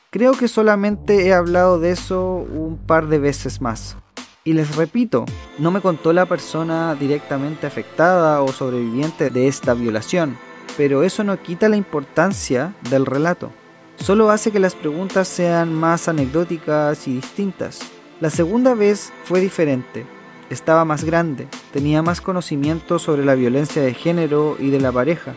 [0.09, 3.97] Creo que solamente he hablado de eso un par de veces más.
[4.45, 5.25] Y les repito,
[5.59, 10.37] no me contó la persona directamente afectada o sobreviviente de esta violación,
[10.77, 13.51] pero eso no quita la importancia del relato.
[13.97, 17.81] Solo hace que las preguntas sean más anecdóticas y distintas.
[18.21, 20.05] La segunda vez fue diferente.
[20.51, 25.33] Estaba más grande, tenía más conocimiento sobre la violencia de género y de la pareja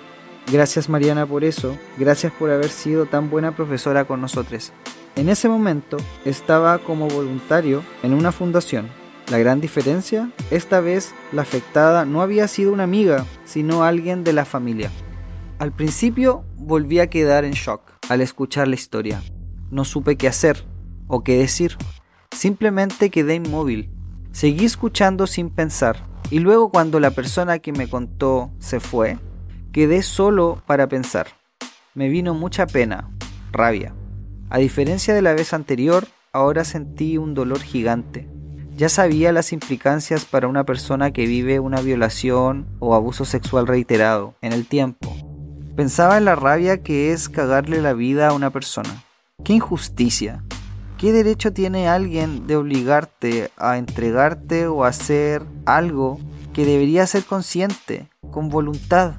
[0.53, 4.73] Gracias Mariana por eso, gracias por haber sido tan buena profesora con nosotros.
[5.17, 8.89] En ese momento estaba como voluntario en una fundación.
[9.31, 14.35] La gran diferencia, esta vez la afectada no había sido una amiga, sino alguien de
[14.35, 14.91] la familia.
[15.59, 19.23] Al principio volví a quedar en shock al escuchar la historia.
[19.71, 20.67] No supe qué hacer
[21.07, 21.79] o qué decir.
[22.33, 23.89] Simplemente quedé inmóvil.
[24.35, 25.97] Seguí escuchando sin pensar.
[26.31, 29.17] Y luego cuando la persona que me contó se fue,
[29.75, 31.27] Quedé solo para pensar.
[31.95, 33.11] Me vino mucha pena,
[33.51, 33.93] rabia.
[34.49, 38.29] A diferencia de la vez anterior, ahora sentí un dolor gigante.
[38.77, 44.37] Ya sabía las implicancias para una persona que vive una violación o abuso sexual reiterado
[44.43, 45.13] en el tiempo.
[45.75, 49.03] Pensaba en la rabia que es cagarle la vida a una persona.
[49.43, 50.45] ¡Qué injusticia!
[51.05, 56.19] ¿Qué derecho tiene alguien de obligarte a entregarte o hacer algo
[56.55, 59.17] que debería ser consciente, con voluntad?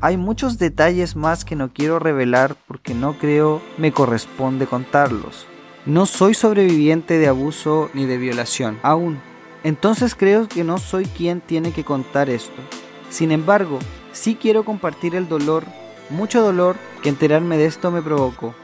[0.00, 5.48] Hay muchos detalles más que no quiero revelar porque no creo me corresponde contarlos.
[5.86, 9.18] No soy sobreviviente de abuso ni de violación, aún.
[9.64, 12.62] Entonces creo que no soy quien tiene que contar esto.
[13.10, 13.80] Sin embargo,
[14.12, 15.64] sí quiero compartir el dolor,
[16.10, 18.54] mucho dolor que enterarme de esto me provocó.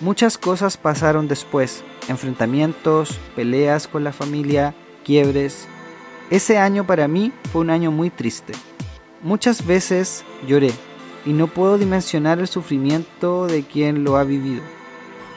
[0.00, 4.72] Muchas cosas pasaron después, enfrentamientos, peleas con la familia,
[5.04, 5.66] quiebres.
[6.30, 8.52] Ese año para mí fue un año muy triste.
[9.24, 10.70] Muchas veces lloré
[11.26, 14.62] y no puedo dimensionar el sufrimiento de quien lo ha vivido.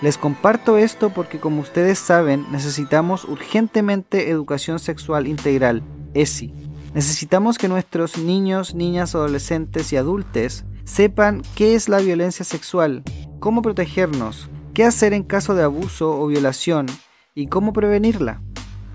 [0.04, 5.82] Les comparto esto porque como ustedes saben necesitamos urgentemente educación sexual integral,
[6.14, 6.54] ESI.
[6.94, 13.02] Necesitamos que nuestros niños, niñas, adolescentes y adultos sepan qué es la violencia sexual,
[13.40, 16.88] cómo protegernos, qué hacer en caso de abuso o violación
[17.36, 18.42] y cómo prevenirla.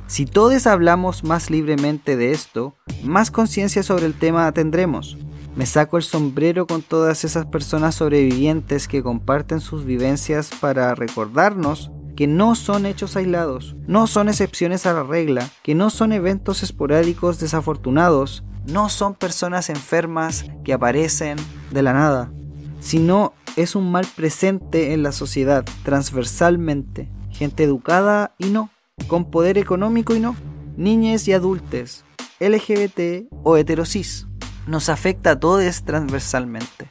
[0.07, 5.19] Si todos hablamos más libremente de esto, más conciencia sobre el tema tendremos.
[5.57, 11.91] Me saco el sombrero con todas esas personas sobrevivientes que comparten sus vivencias para recordarnos
[12.15, 16.63] que no son hechos aislados, no son excepciones a la regla, que no son eventos
[16.63, 21.37] esporádicos desafortunados, no son personas enfermas que aparecen
[21.71, 22.33] de la nada,
[22.81, 28.71] sino es un mal presente en la sociedad transversalmente, gente educada y no
[29.09, 30.37] con poder económico y no,
[30.77, 32.05] niñes y adultos,
[32.41, 34.27] LGBT o heterosis.
[34.67, 36.91] Nos afecta a todos transversalmente.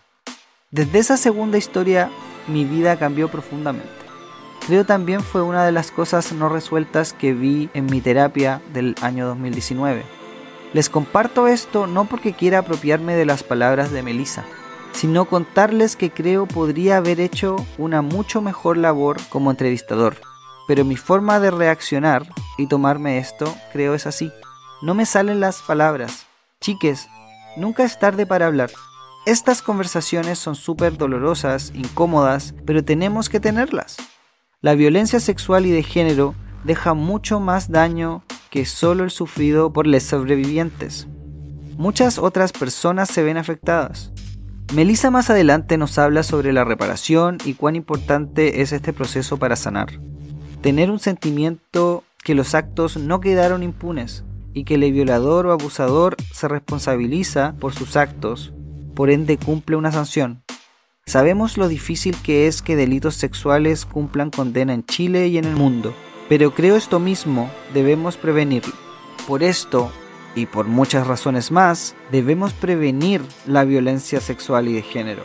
[0.71, 2.10] Desde esa segunda historia,
[2.47, 3.89] mi vida cambió profundamente.
[4.65, 8.95] Creo también fue una de las cosas no resueltas que vi en mi terapia del
[9.01, 10.04] año 2019.
[10.73, 14.45] Les comparto esto no porque quiera apropiarme de las palabras de Melissa,
[14.95, 20.15] sino contarles que creo podría haber hecho una mucho mejor labor como entrevistador.
[20.67, 22.25] Pero mi forma de reaccionar
[22.58, 24.31] y tomarme esto, creo es así.
[24.81, 26.25] No me salen las palabras.
[26.62, 27.08] Chiques,
[27.58, 28.71] nunca es tarde para hablar.
[29.25, 33.97] Estas conversaciones son súper dolorosas, incómodas, pero tenemos que tenerlas.
[34.62, 39.88] La violencia sexual y de género deja mucho más daño que solo el sufrido por
[39.88, 41.08] los sobrevivientes.
[41.77, 44.13] Muchas otras personas se ven afectadas.
[44.73, 49.56] Melissa más adelante nos habla sobre la reparación y cuán importante es este proceso para
[49.56, 49.99] sanar.
[50.62, 56.15] Tener un sentimiento que los actos no quedaron impunes y que el violador o abusador
[56.34, 58.54] se responsabiliza por sus actos
[58.95, 60.41] por ende cumple una sanción.
[61.06, 65.56] Sabemos lo difícil que es que delitos sexuales cumplan condena en Chile y en el
[65.56, 65.93] mundo,
[66.28, 68.73] pero creo esto mismo debemos prevenirlo.
[69.28, 69.91] Por esto,
[70.36, 75.24] y por muchas razones más, debemos prevenir la violencia sexual y de género.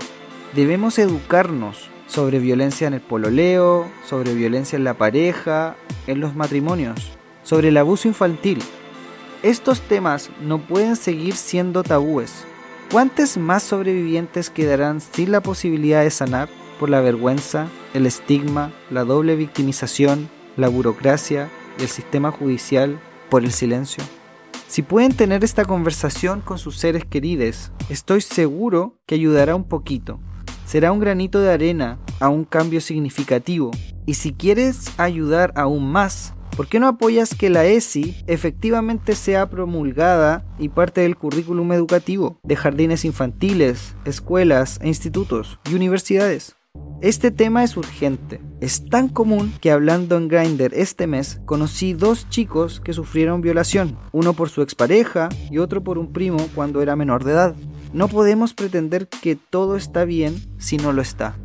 [0.55, 7.13] Debemos educarnos sobre violencia en el pololeo, sobre violencia en la pareja, en los matrimonios,
[7.43, 8.63] sobre el abuso infantil.
[9.43, 12.47] Estos temas no pueden seguir siendo tabúes,
[12.91, 16.49] ¿Cuántos más sobrevivientes quedarán sin la posibilidad de sanar
[16.81, 23.45] por la vergüenza, el estigma, la doble victimización, la burocracia y el sistema judicial por
[23.45, 24.03] el silencio?
[24.71, 30.21] Si pueden tener esta conversación con sus seres queridos, estoy seguro que ayudará un poquito.
[30.65, 33.73] Será un granito de arena a un cambio significativo.
[34.07, 39.49] Y si quieres ayudar aún más, ¿Por qué no apoyas que la ESI efectivamente sea
[39.49, 46.57] promulgada y parte del currículum educativo de jardines infantiles, escuelas e institutos y universidades?
[47.01, 48.41] Este tema es urgente.
[48.61, 53.99] Es tan común que hablando en Grindr este mes conocí dos chicos que sufrieron violación,
[54.13, 57.55] uno por su expareja y otro por un primo cuando era menor de edad.
[57.93, 61.37] No podemos pretender que todo está bien si no lo está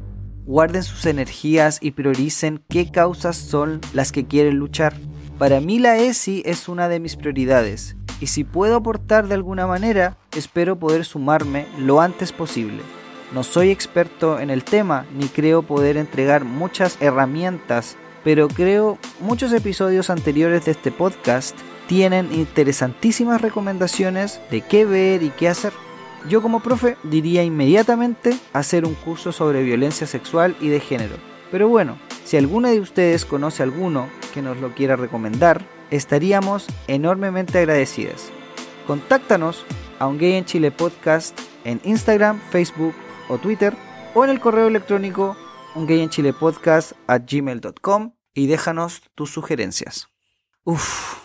[0.45, 4.93] guarden sus energías y prioricen qué causas son las que quieren luchar.
[5.37, 9.67] Para mí la ESI es una de mis prioridades y si puedo aportar de alguna
[9.67, 12.81] manera, espero poder sumarme lo antes posible.
[13.31, 19.51] No soy experto en el tema ni creo poder entregar muchas herramientas, pero creo muchos
[19.51, 21.57] episodios anteriores de este podcast
[21.87, 25.73] tienen interesantísimas recomendaciones de qué ver y qué hacer.
[26.29, 31.15] Yo como profe diría inmediatamente hacer un curso sobre violencia sexual y de género.
[31.51, 37.59] Pero bueno, si alguno de ustedes conoce alguno que nos lo quiera recomendar, estaríamos enormemente
[37.59, 38.29] agradecidas.
[38.87, 39.65] Contáctanos
[39.99, 42.93] a un Gay en Chile podcast en Instagram, Facebook
[43.29, 43.75] o Twitter
[44.13, 45.35] o en el correo electrónico
[47.27, 50.07] gmail.com y déjanos tus sugerencias.
[50.63, 51.19] Uf,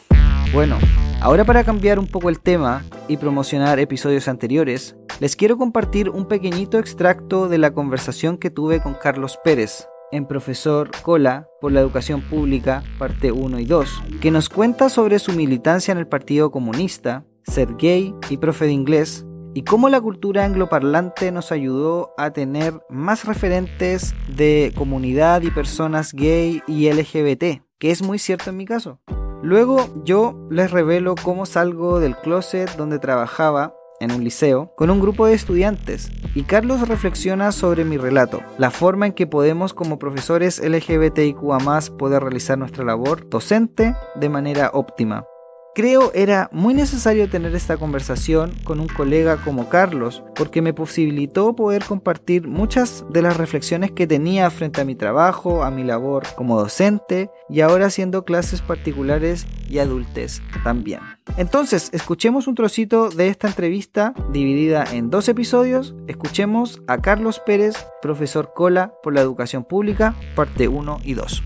[0.53, 0.79] bueno,
[1.23, 6.27] Ahora para cambiar un poco el tema y promocionar episodios anteriores, les quiero compartir un
[6.27, 11.81] pequeñito extracto de la conversación que tuve con Carlos Pérez, en Profesor Cola por la
[11.81, 16.51] Educación Pública, parte 1 y 2, que nos cuenta sobre su militancia en el Partido
[16.51, 22.31] Comunista, ser gay y profe de inglés, y cómo la cultura angloparlante nos ayudó a
[22.31, 28.57] tener más referentes de comunidad y personas gay y LGBT, que es muy cierto en
[28.57, 29.01] mi caso.
[29.43, 35.01] Luego yo les revelo cómo salgo del closet donde trabajaba en un liceo con un
[35.01, 39.99] grupo de estudiantes y Carlos reflexiona sobre mi relato, la forma en que podemos como
[39.99, 41.59] profesores LGBTIQA
[41.99, 45.25] poder realizar nuestra labor docente de manera óptima.
[45.73, 51.55] Creo era muy necesario tener esta conversación con un colega como Carlos porque me posibilitó
[51.55, 56.25] poder compartir muchas de las reflexiones que tenía frente a mi trabajo, a mi labor
[56.35, 61.01] como docente y ahora haciendo clases particulares y adultes también.
[61.37, 65.95] Entonces, escuchemos un trocito de esta entrevista dividida en dos episodios.
[66.09, 71.45] Escuchemos a Carlos Pérez, profesor Cola por la educación pública, parte 1 y 2.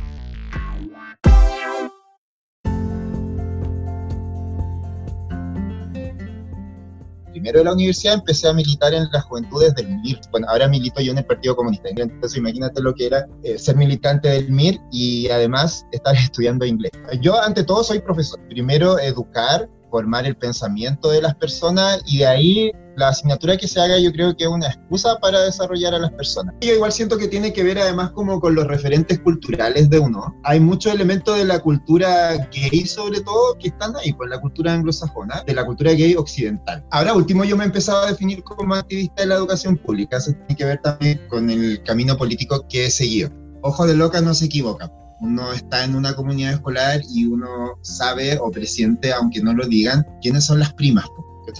[7.45, 10.19] Primero de la universidad empecé a militar en las juventudes del MIR.
[10.31, 11.91] Bueno, ahora milito yo en el Partido Comunista.
[11.95, 16.93] Entonces imagínate lo que era eh, ser militante del MIR y además estar estudiando inglés.
[17.21, 18.41] Yo ante todo soy profesor.
[18.49, 23.81] Primero educar, formar el pensamiento de las personas y de ahí la asignatura que se
[23.81, 26.53] haga yo creo que es una excusa para desarrollar a las personas.
[26.61, 30.35] Yo igual siento que tiene que ver además como con los referentes culturales de uno.
[30.43, 34.73] Hay muchos elementos de la cultura gay sobre todo que están ahí, pues la cultura
[34.73, 36.85] anglosajona, de la cultura gay occidental.
[36.91, 40.33] Ahora último yo me he empezado a definir como activista de la educación pública, eso
[40.33, 43.31] tiene que ver también con el camino político que he seguido.
[43.63, 44.91] Ojo de loca no se equivoca
[45.21, 50.07] uno está en una comunidad escolar y uno sabe o presiente, aunque no lo digan,
[50.21, 51.07] quiénes son las primas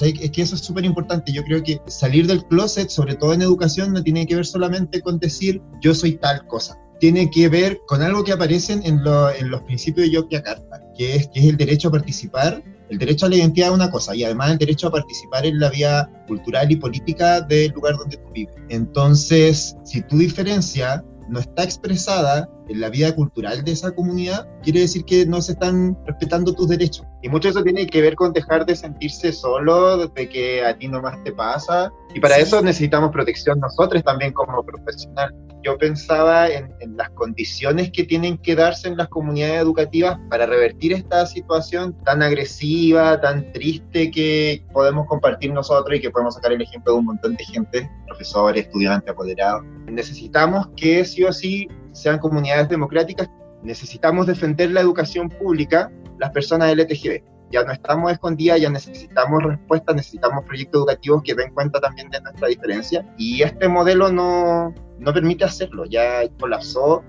[0.01, 1.33] Es que eso es súper importante.
[1.33, 5.01] Yo creo que salir del closet, sobre todo en educación, no tiene que ver solamente
[5.01, 6.79] con decir yo soy tal cosa.
[7.01, 11.41] Tiene que ver con algo que aparece en, los principios de Yogyakarta, que es, que
[11.41, 14.53] es el derecho a participar el derecho a la identidad es una cosa y además
[14.53, 18.55] el derecho a participar en la vida cultural y política del lugar donde tú vives.
[18.69, 25.05] Entonces, si tu diferencia no está expresada la vida cultural de esa comunidad, quiere decir
[25.05, 27.07] que no se están respetando tus derechos.
[27.23, 30.89] Y mucho eso tiene que ver con dejar de sentirse solo, de que a ti
[30.89, 31.93] nomás te pasa.
[32.15, 35.37] Y para eso necesitamos protección nosotros también como profesionales.
[35.63, 40.45] Yo pensaba en, en, las condiciones que tienen que darse en las comunidades educativas para
[40.45, 46.53] revertir esta situación tan agresiva, tan triste que podemos compartir nosotros y que podemos sacar
[46.53, 49.65] el ejemplo de un montón de gente, profesores, estudiantes, apoderados.
[49.87, 53.31] Necesitamos que sí o sí sean comunidades democráticas,
[53.63, 57.23] necesitamos defender la educación pública, las personas LTGB.
[57.51, 62.21] Ya no estamos escondidas, ya necesitamos respuestas, necesitamos proyectos educativos que den cuenta también de
[62.21, 63.07] nuestra diferencia.
[63.17, 67.03] Y este modelo no, no permite hacerlo, ya colapsó.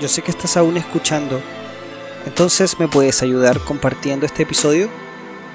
[0.00, 1.40] yo sé que estás aún escuchando,
[2.24, 4.88] entonces me puedes ayudar compartiendo este episodio.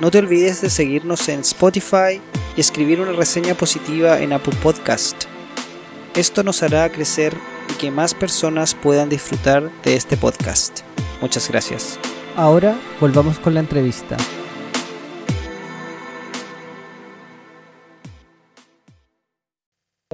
[0.01, 2.19] No te olvides de seguirnos en Spotify
[2.55, 5.23] y escribir una reseña positiva en Apple Podcast.
[6.15, 7.33] Esto nos hará crecer
[7.71, 10.81] y que más personas puedan disfrutar de este podcast.
[11.21, 11.99] Muchas gracias.
[12.35, 14.17] Ahora volvamos con la entrevista.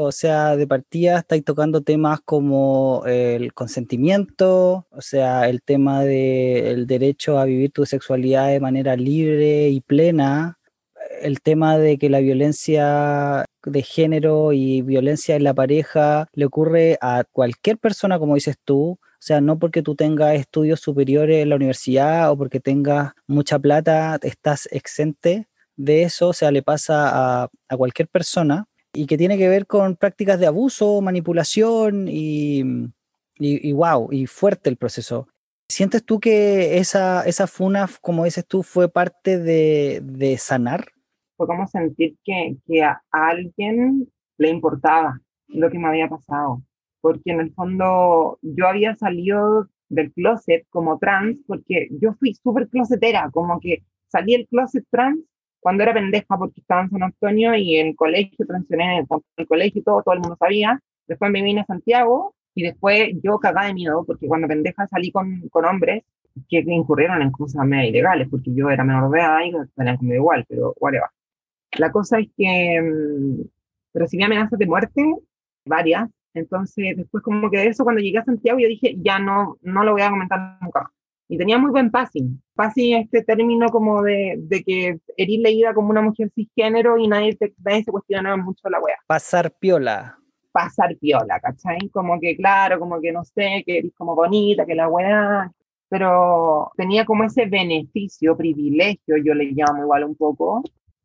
[0.01, 6.87] O sea, de partida estáis tocando temas como el consentimiento, o sea, el tema del
[6.87, 10.58] derecho a vivir tu sexualidad de manera libre y plena,
[11.21, 16.97] el tema de que la violencia de género y violencia en la pareja le ocurre
[17.01, 21.49] a cualquier persona, como dices tú, o sea, no porque tú tengas estudios superiores en
[21.49, 27.43] la universidad o porque tengas mucha plata, estás exente de eso, o sea, le pasa
[27.43, 32.61] a, a cualquier persona y que tiene que ver con prácticas de abuso, manipulación y,
[33.37, 35.27] y, y wow, y fuerte el proceso.
[35.67, 40.87] ¿Sientes tú que esa, esa funa, como dices tú, fue parte de, de sanar?
[41.39, 46.61] Fue como sentir que, que a alguien le importaba lo que me había pasado,
[46.99, 52.67] porque en el fondo yo había salido del closet como trans, porque yo fui súper
[52.67, 55.19] closetera, como que salí del closet trans
[55.61, 59.47] cuando era pendeja porque estaba en San Antonio y en el colegio, transicioné en el,
[59.47, 60.81] colegio y todo, todo el mundo sabía.
[61.07, 65.09] Después me vine a Santiago y después yo cagaba de miedo porque cuando pendeja salí
[65.11, 66.03] con, con hombres
[66.49, 70.15] que incurrieron en cosas medio ilegales, porque yo era menor de edad y tenían conmigo
[70.15, 71.09] igual, pero whatever.
[71.77, 73.41] La cosa es que mmm,
[73.93, 75.03] recibí amenazas de muerte,
[75.65, 79.57] varias, entonces después como que de eso cuando llegué a Santiago yo dije, ya no,
[79.61, 80.91] no lo voy a comentar nunca
[81.27, 82.41] Y tenía muy buen passing.
[82.55, 87.35] Passing este término como de, de que eres leída como una mujer cisgénero y nadie,
[87.35, 88.97] te, nadie se cuestionaba mucho la wea.
[89.07, 90.17] Pasar piola.
[90.51, 91.89] Pasar piola, ¿cachai?
[91.89, 95.51] Como que claro, como que no sé, que eres como bonita, que la wea...
[95.91, 100.61] Pero tenía como ese beneficio, privilegio, yo le llamo igual un poco,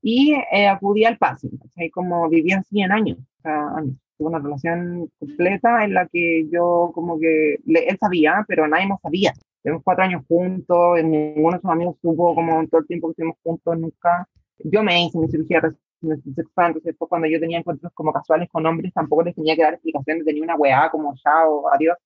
[0.06, 1.88] y eh, acudí al passing, ¿cachai?
[1.88, 3.96] Como vivía 100 años, o sea, años.
[4.18, 8.86] Tuve una relación completa en la que yo como que, le, él sabía, pero nadie
[8.86, 9.32] más sabía.
[9.62, 13.38] Tenemos cuatro años juntos, ninguno de sus amigos supo como todo el tiempo que estuvimos
[13.42, 14.28] juntos, nunca.
[14.58, 18.66] Yo me hice mi cirugía sexual, entonces después cuando yo tenía encuentros como casuales con
[18.66, 21.96] hombres, tampoco les tenía que dar explicaciones, tenía una weá como chao, adiós.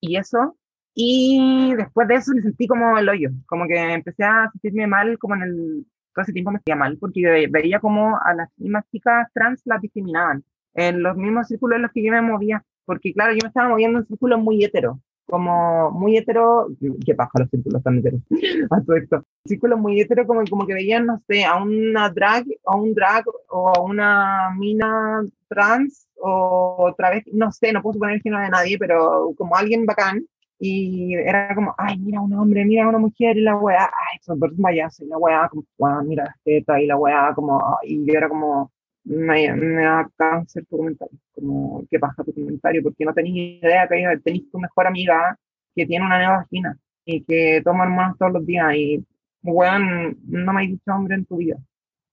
[0.00, 0.56] Y eso,
[0.94, 5.18] y después de eso me sentí como el hoyo, como que empecé a sentirme mal
[5.18, 8.84] como en el, todo ese tiempo me sentía mal porque veía como a las mismas
[8.90, 10.44] chicas trans las discriminaban
[10.74, 13.68] en los mismos círculos en los que yo me movía, porque claro, yo me estaba
[13.68, 16.68] moviendo en círculos muy hetero, como muy hetero,
[17.04, 18.20] qué pasa los círculos tan heteros,
[18.70, 22.44] a todo esto, círculos muy hetero como, como que veían, no sé, a una drag,
[22.64, 27.94] o un drag, o a una mina trans, o otra vez, no sé, no puedo
[27.94, 30.24] suponer el género de nadie, pero como alguien bacán,
[30.64, 34.38] y era como, ay, mira un hombre, mira una mujer, y la weá, ay, son
[34.38, 38.06] dos payasos, y la weá, como, wow, mira la teta, y la weá, como, y
[38.06, 38.70] yo era como,
[39.02, 42.80] me, me da cáncer tu comentario, como, ¿qué pasa tu comentario?
[42.80, 45.36] Porque no tenías idea que tenías tu mejor amiga
[45.74, 49.04] que tiene una nueva vagina y que toma hormonas todos los días, y
[49.42, 51.56] weón, no me has dicho hombre en tu vida.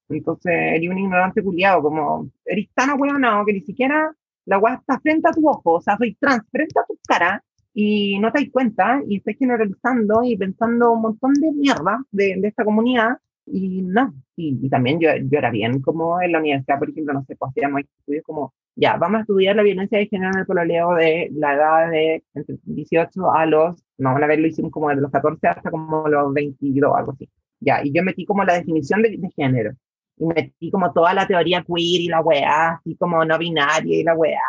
[0.10, 4.12] Entonces, eres un ignorante culiado, como, eres tan no que ni siquiera
[4.46, 7.44] la weá está frente a tu ojo, o sea, soy trans frente a tu cara,
[7.82, 12.36] y no te das cuenta y estás generalizando y pensando un montón de mierda de,
[12.38, 16.40] de esta comunidad y no, y, y, también yo, yo era bien como en la
[16.40, 19.98] universidad, por ejemplo, no sé, pues hacíamos estudios como ya, vamos a estudiar la violencia
[19.98, 24.28] de género en el pololeo de la edad de entre 18 a los, no, una
[24.28, 27.30] vez lo hicimos como de los 14 hasta como los 22, algo así.
[27.62, 29.72] Ya, y yo metí como la definición de, de género.
[30.18, 34.04] Y metí como toda la teoría queer y la weá, así como no binaria y
[34.04, 34.40] la weá.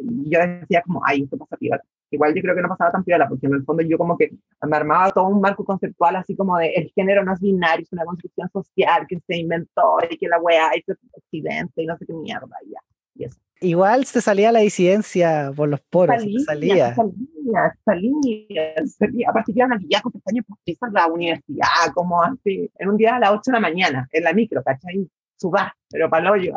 [0.00, 1.82] Y yo decía como, ay, esto pasa piola.
[2.10, 4.30] Igual yo creo que no pasaba tan piola, porque en el fondo yo como que
[4.66, 7.92] me armaba todo un marco conceptual así como de el género no es binario, es
[7.92, 12.06] una construcción social que se inventó y que la weá es occidente y no sé
[12.06, 12.80] qué mierda, y ya.
[13.14, 13.38] Y eso.
[13.62, 16.94] Igual se salía la disidencia por los poros, Salía, salía.
[16.94, 19.28] salía, salía, salía.
[19.28, 23.32] Aparte que maquillada con pestañas postizas la universidad, como así, en un día a las
[23.32, 25.06] 8 de la mañana, en la micro, ¿cachai?
[25.36, 26.54] Subá, pero para el hoyo.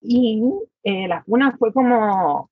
[0.00, 0.42] Y
[0.82, 2.50] eh, la funa fue como,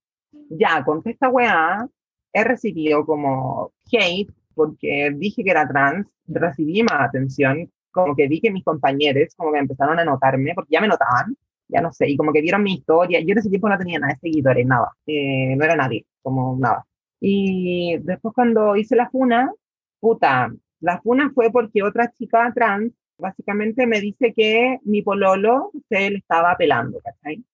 [0.48, 1.84] ya, con esta weá,
[2.32, 8.40] he recibido como hate, porque dije que era trans, recibí más atención, como que vi
[8.40, 11.36] que mis compañeros como que empezaron a notarme, porque ya me notaban,
[11.68, 13.20] ya no sé, y como que vieron mi historia.
[13.20, 16.56] Yo en ese tiempo no tenía nada de seguidores, nada, eh, no era nadie, como
[16.58, 16.86] nada.
[17.20, 19.52] Y después cuando hice la funa,
[20.00, 26.10] puta, la funa fue porque otra chica trans básicamente me dice que mi pololo se
[26.10, 27.44] le estaba pelando, ¿cachai?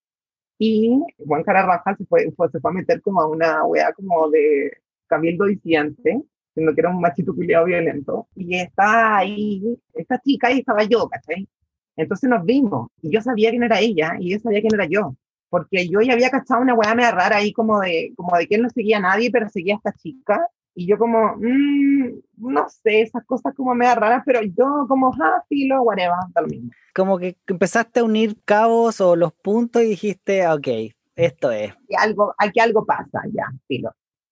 [0.59, 3.93] Y Juan Cara Raja se fue, fue- se fue a meter como a una wea
[3.93, 4.71] como de
[5.07, 6.21] cabildo disidente,
[6.53, 8.27] siendo que era un machito culiado violento.
[8.35, 11.47] Y está ahí, esta chica y estaba yo, ¿cachai?
[11.95, 15.15] Entonces nos vimos y yo sabía quién era ella y ella sabía quién era yo.
[15.49, 18.55] Porque yo ya había cachado una weá media rara ahí como de, como de que
[18.55, 20.47] él no seguía a nadie, pero seguía a esta chica.
[20.79, 25.43] Y yo como, mm, no sé, esas cosas como media raras, pero yo como, ah,
[25.49, 26.71] filo, whatever, da lo mismo.
[26.95, 30.67] Como que empezaste a unir cabos o los puntos y dijiste, ok,
[31.17, 31.73] esto es.
[31.85, 33.91] que algo, aquí algo pasa, ya, filo.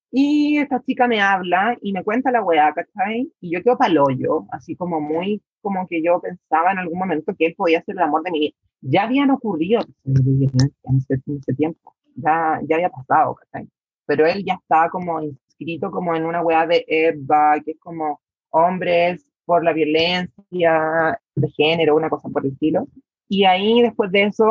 [0.09, 3.29] Y esta chica me habla y me cuenta la weá, ¿cachai?
[3.41, 7.35] Y yo quedo pa'l hoyo, así como muy, como que yo pensaba en algún momento
[7.37, 8.55] que él podía ser el amor de mi vida.
[8.79, 13.67] Ya habían ocurrido en ese, en ese tiempo, ya, ya había pasado, ¿cachai?
[14.05, 15.19] Pero él ya estaba como
[15.57, 21.49] inscrito como en una weá de EVA, que es como hombres por la violencia de
[21.51, 22.87] género, una cosa por el estilo.
[23.29, 24.45] Y ahí, después de eso,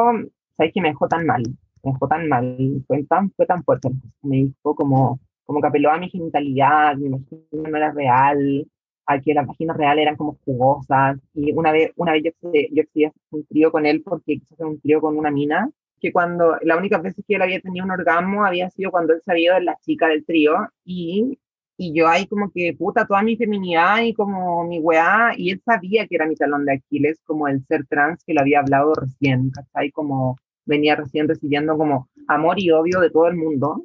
[0.57, 1.43] ¿sabes que me dejó tan mal?
[1.83, 3.91] Me dejó tan mal, fue tan, fue tan fuerte.
[4.23, 8.67] Me dijo como, como que apeló a mi genitalidad, mi vagina no era real,
[9.07, 11.19] a que las vaginas reales eran como jugosas.
[11.35, 12.31] Y una vez, una vez yo,
[12.73, 15.71] yo a hacer un trío con él porque quise hacer un trío con una mina,
[16.01, 19.22] que cuando, la única vez que él había tenido un orgasmo había sido cuando él
[19.24, 21.38] sabía de la chica del trío y,
[21.76, 25.62] y yo ahí como que puta toda mi feminidad y como mi weá, y él
[25.64, 28.94] sabía que era mi talón de Aquiles, como el ser trans que lo había hablado
[28.94, 29.90] recién, ¿cachai?
[29.90, 33.84] Como venía recién recibiendo como amor y odio de todo el mundo.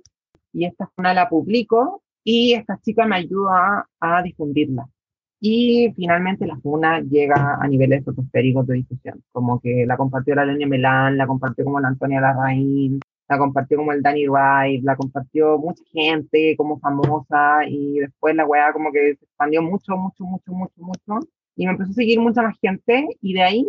[0.54, 4.88] Y esta funa la publico y esta chica me ayuda a difundirla.
[5.44, 10.46] Y finalmente la funa llega a niveles estratosféricos de difusión, como que la compartió la
[10.46, 14.96] Lenia Melán, la compartió como la Antonia Larraín, la compartió como el Danny Wright, la
[14.96, 20.24] compartió mucha gente como famosa y después la weá como que se expandió mucho, mucho,
[20.26, 21.20] mucho, mucho, mucho
[21.56, 23.68] y me empezó a seguir mucha más gente y de ahí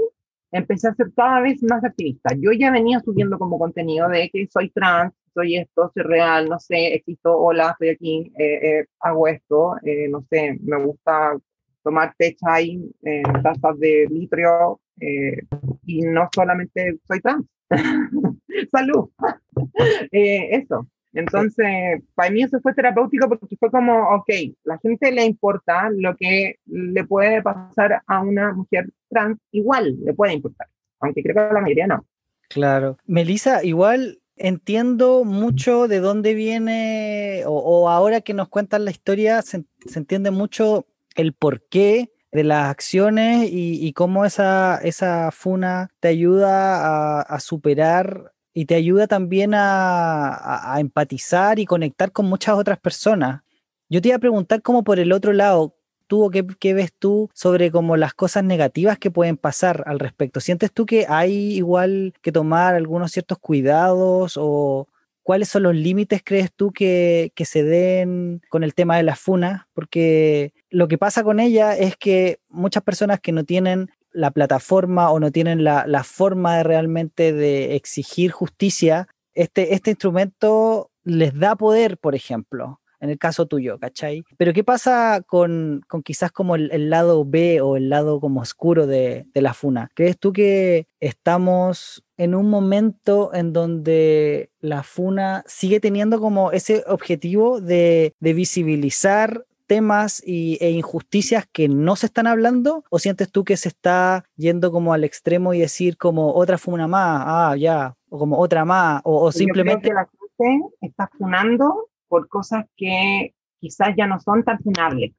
[0.50, 2.34] empecé a ser cada vez más activista.
[2.38, 6.58] Yo ya venía subiendo como contenido de que soy trans, soy esto, soy real, no
[6.58, 11.38] sé, existo, hola, estoy aquí, eh, eh, hago esto, eh, no sé, me gusta
[11.82, 15.42] tomar té chai en tazas de litrio eh,
[15.86, 17.46] y no solamente soy trans.
[18.70, 19.08] Salud.
[20.12, 20.86] Eh, eso.
[21.12, 24.30] Entonces, para mí eso fue terapéutico porque fue como, ok,
[24.64, 30.14] la gente le importa lo que le puede pasar a una mujer trans, igual le
[30.14, 30.68] puede importar,
[31.00, 32.06] aunque creo que a la mayoría no.
[32.48, 32.96] Claro.
[33.06, 39.64] Melissa, igual entiendo mucho de dónde viene, o, ahora que nos cuentan la historia, se
[39.94, 40.86] entiende mucho
[41.16, 48.64] el porqué de las acciones y, cómo esa, esa funa te ayuda a, superar y
[48.64, 53.42] te ayuda también a, empatizar y conectar con muchas otras personas.
[53.90, 57.70] Yo te iba a preguntar como por el otro lado, tú qué ves tú sobre
[57.70, 60.40] como las cosas negativas que pueden pasar al respecto?
[60.40, 64.88] ¿Sientes tú que hay igual que tomar algunos ciertos cuidados o
[65.22, 69.20] cuáles son los límites crees tú que, que se den con el tema de las
[69.20, 69.62] funas?
[69.74, 75.10] Porque lo que pasa con ella es que muchas personas que no tienen la plataforma
[75.10, 81.56] o no tienen la, forma de realmente de exigir justicia, este, este instrumento les da
[81.56, 84.24] poder, por ejemplo, en el caso tuyo, ¿cachai?
[84.38, 88.40] Pero ¿qué pasa con, con quizás como el, el lado B o el lado como
[88.40, 89.90] oscuro de, de la funa?
[89.94, 96.84] ¿Crees tú que estamos en un momento en donde la funa sigue teniendo como ese
[96.86, 102.84] objetivo de, de visibilizar temas y, e injusticias que no se están hablando?
[102.90, 106.86] ¿O sientes tú que se está yendo como al extremo y decir como otra funa
[106.86, 109.88] más, ah, ya, o como otra más, o, simplemente...
[109.88, 110.06] que la
[110.36, 115.12] gente está funando por cosas que quizás ya no son tan funables.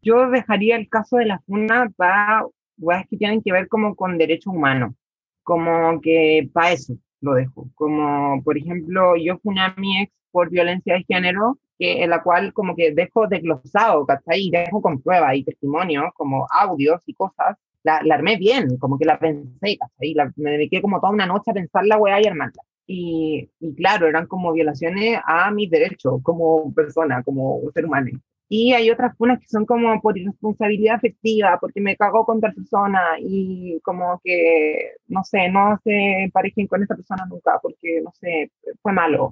[0.00, 2.44] Yo dejaría el caso de la funa para
[2.80, 4.94] cosas que tienen que ver como con derechos humanos,
[5.42, 7.68] como que para eso lo dejo.
[7.74, 12.22] Como, por ejemplo, yo funé a mi ex por violencia de género, que, en la
[12.22, 14.46] cual como que dejo desglosado, ¿cachai?
[14.46, 17.56] Y dejo con pruebas y testimonios, como audios y cosas.
[17.82, 20.14] La, la armé bien, como que la pensé, ¿cachai?
[20.14, 22.62] La, me dediqué como toda una noche a pensar la weá y armarla.
[22.86, 28.10] Y, y, claro, eran como violaciones a mis derechos como persona, como ser humano.
[28.48, 32.52] Y hay otras funas que son como por irresponsabilidad afectiva, porque me cago con otra
[32.52, 38.12] persona y como que, no sé, no se emparejen con esta persona nunca, porque, no
[38.20, 38.52] sé,
[38.82, 39.30] fue malo.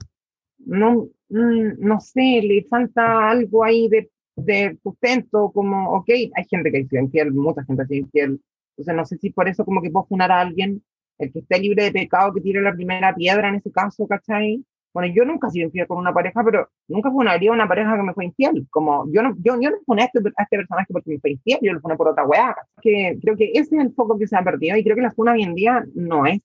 [0.59, 6.71] No, mm, no sé, le falta algo ahí de, de sustento, como, ok, hay gente
[6.71, 8.41] que es infiel, mucha gente es infiel.
[8.77, 10.83] Entonces, no sé si por eso como que puedo funar a alguien,
[11.19, 14.65] el que esté libre de pecado, que tire la primera piedra en ese caso, ¿cachai?
[14.93, 17.97] Bueno, yo nunca he sido infiel con una pareja, pero nunca funaría a una pareja
[17.97, 18.67] que me fue infiel.
[18.71, 21.31] Como yo no, yo, yo no funé a este, a este personaje porque me fue
[21.33, 22.57] infiel, yo lo funé por otra weá.
[22.83, 25.13] Que creo que ese es el foco que se ha perdido y creo que la
[25.13, 26.41] funa hoy en día no es,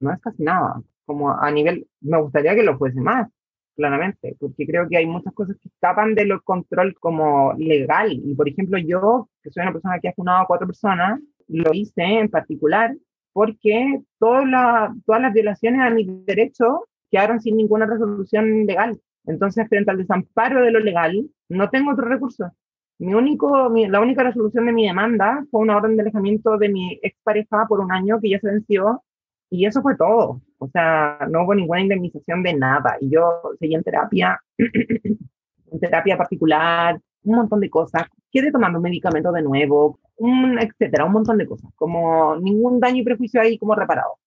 [0.00, 0.82] no es casi nada.
[1.06, 3.28] Como a nivel, me gustaría que lo fuese más,
[3.74, 8.12] claramente, porque creo que hay muchas cosas que escapan de control como legal.
[8.12, 11.72] Y por ejemplo, yo, que soy una persona que ha funado a cuatro personas, lo
[11.72, 12.94] hice en particular
[13.34, 16.78] porque todas las violaciones a mis derechos
[17.10, 18.98] quedaron sin ninguna resolución legal.
[19.26, 22.52] Entonces, frente al desamparo de lo legal, no tengo otro recurso.
[22.98, 27.00] Mi único, la única resolución de mi demanda fue una orden de alejamiento de mi
[27.02, 29.02] expareja por un año que ya se venció
[29.50, 30.40] y eso fue todo.
[30.64, 32.96] O sea, no hubo ninguna indemnización de nada.
[33.00, 38.04] Y yo seguí en terapia, en terapia particular, un montón de cosas.
[38.30, 41.70] Quedé tomando medicamentos de nuevo, un, etcétera, un montón de cosas.
[41.74, 44.18] Como ningún daño y prejuicio ahí como reparado.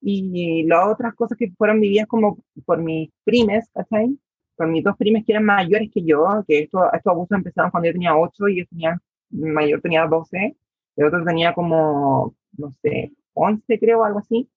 [0.00, 4.16] Y las otras cosas que fueron vividas como por mis primes, ¿cachai?
[4.56, 7.88] Por mis dos primes que eran mayores que yo, que esto, estos abusos empezaron cuando
[7.88, 10.56] yo tenía 8 y yo tenía, mayor tenía 12,
[10.96, 14.48] el otro tenía como, no sé, 11 creo, algo así.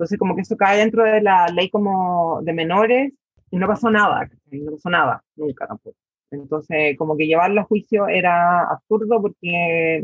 [0.00, 3.12] Entonces como que eso cae dentro de la ley como de menores
[3.50, 4.30] y no pasó nada.
[4.50, 5.94] No pasó nada, nunca tampoco.
[6.30, 10.02] Entonces como que llevarlo a juicio era absurdo porque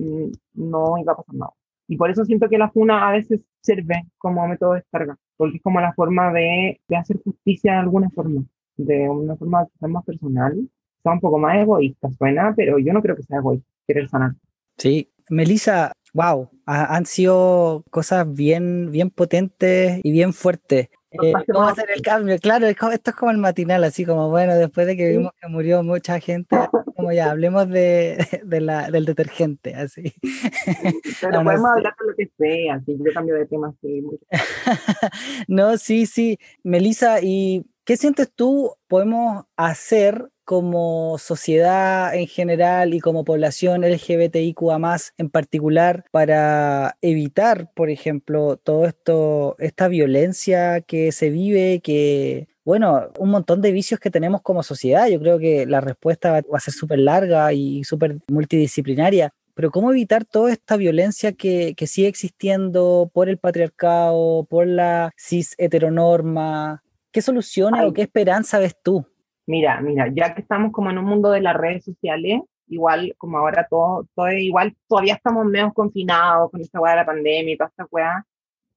[0.52, 1.52] no iba a pasar nada.
[1.88, 5.56] Y por eso siento que la funa a veces sirve como método de descarga, porque
[5.56, 8.44] es como la forma de, de hacer justicia de alguna forma,
[8.76, 10.68] de una forma más personal,
[10.98, 14.32] está un poco más egoísta, suena, pero yo no creo que sea egoísta, querer sanar.
[14.76, 20.88] Sí, Melissa, wow, han sido cosas bien, bien potentes y bien fuertes.
[21.10, 22.38] Eh, ¿Cómo hacer el cambio?
[22.38, 25.82] Claro, esto es como el matinal, así como, bueno, después de que vimos que murió
[25.82, 26.56] mucha gente,
[26.96, 30.14] como ya, hablemos de, de la, del detergente, así.
[31.20, 33.74] Pero podemos hablar de lo que sea, así yo cambio de tema.
[33.82, 34.02] Sí.
[35.48, 36.38] no, sí, sí.
[36.62, 44.78] Melissa, ¿y qué sientes tú podemos hacer como sociedad en general y como población LGBTIQA
[44.78, 52.46] más en particular para evitar, por ejemplo, todo esto, esta violencia que se vive, que
[52.64, 55.08] bueno, un montón de vicios que tenemos como sociedad.
[55.08, 59.32] Yo creo que la respuesta va a ser súper larga y súper multidisciplinaria.
[59.54, 65.10] Pero ¿cómo evitar toda esta violencia que, que, sigue existiendo por el patriarcado, por la
[65.16, 66.84] cis heteronorma?
[67.10, 69.06] ¿Qué soluciones o qué esperanza ves tú?
[69.46, 73.38] Mira, mira, ya que estamos como en un mundo de las redes sociales, igual como
[73.38, 77.56] ahora todo, todo igual todavía estamos medio confinados con esta weá de la pandemia y
[77.56, 78.26] toda esta weá.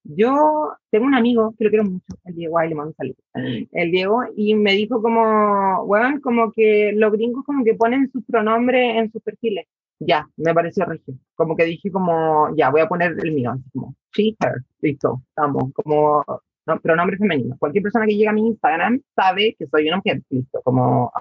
[0.03, 3.91] Yo tengo un amigo que lo quiero mucho, el Diego, ahí le mando saludos, el
[3.91, 8.95] Diego, y me dijo como, weón, como que los gringos como que ponen sus pronombres
[8.95, 9.65] en sus perfiles.
[9.99, 11.15] Ya, me pareció regio.
[11.35, 15.73] Como que dije como, ya, voy a poner el mío, como, she, her, listo, estamos,
[15.73, 16.23] como
[16.69, 17.55] no, pronombre femenino.
[17.59, 21.11] Cualquier persona que llega a mi Instagram sabe que soy una mujer, listo, como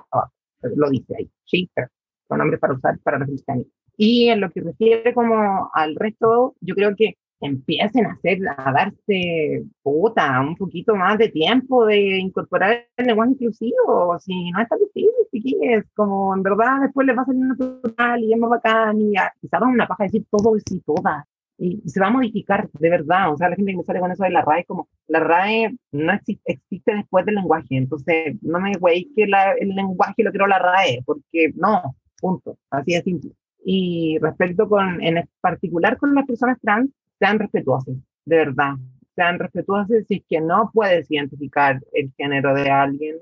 [0.63, 1.31] lo dice ahí,
[1.77, 1.89] her,
[2.27, 3.67] pronombres para usar para referirse a mí.
[3.97, 8.73] Y en lo que refiere como al resto, yo creo que empiecen a hacer, a
[8.73, 14.69] darse puta, un poquito más de tiempo de incorporar el lenguaje inclusivo, si no es
[14.69, 18.39] tan difícil, si es como en verdad después les va a salir natural y es
[18.39, 21.25] más bacán y quizás una paja decir todo y todas
[21.59, 23.33] y se va a modificar de verdad.
[23.33, 25.77] O sea, la gente que me sale con eso de la RAE, como la RAE
[25.93, 27.77] no existe, existe después del lenguaje.
[27.77, 32.57] Entonces, no me güey que la, el lenguaje lo creó la RAE, porque no, punto.
[32.71, 33.33] Así de simple.
[33.65, 38.75] Y respecto con, en particular con las personas trans, sean respetuosos, de verdad.
[39.17, 43.17] Sean respetuosos si es que no puedes identificar el género de alguien.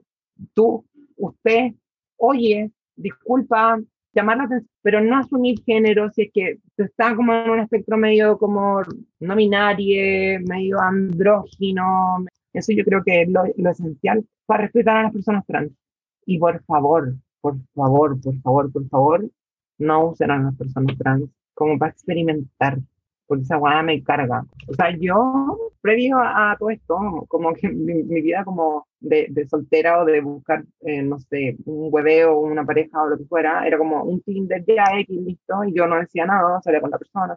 [0.52, 0.84] Tú,
[1.16, 1.72] usted,
[2.18, 3.80] oye, disculpa,
[4.16, 7.96] llamar la atención, pero no asumir género, si es que está como en un espectro
[7.96, 8.82] medio como
[9.20, 15.02] no binario, medio andrógino, eso yo creo que es lo, lo esencial para respetar a
[15.04, 15.70] las personas trans.
[16.24, 19.30] Y por favor, por favor, por favor, por favor,
[19.78, 22.78] no usen a las personas trans como para experimentar,
[23.26, 24.44] porque esa guada me carga.
[24.66, 26.96] O sea, yo, previo a, todo esto,
[27.28, 31.88] como que mi, vida como de, de, soltera o de buscar, eh, no sé, un
[31.92, 35.64] hueveo o una pareja o lo que fuera, era como un Tinder ya X, listo,
[35.64, 37.36] y yo no decía nada, salía con la persona,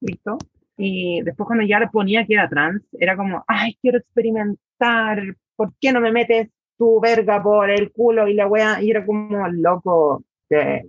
[0.00, 0.38] listo.
[0.76, 5.72] Y después cuando ya le ponía que era trans, era como, ay, quiero experimentar, ¿por
[5.80, 8.82] qué no me metes tu verga por el culo y la wea?
[8.82, 10.88] Y era como loco, que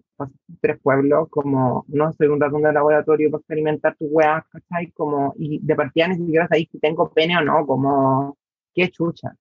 [0.62, 4.92] tres pueblos, como no soy un ratón de laboratorio para experimentar tus weas, ¿cachai?
[4.92, 8.38] Como, y de partida ni siquiera sabéis si tengo pene o no, como,
[8.74, 9.34] qué chucha.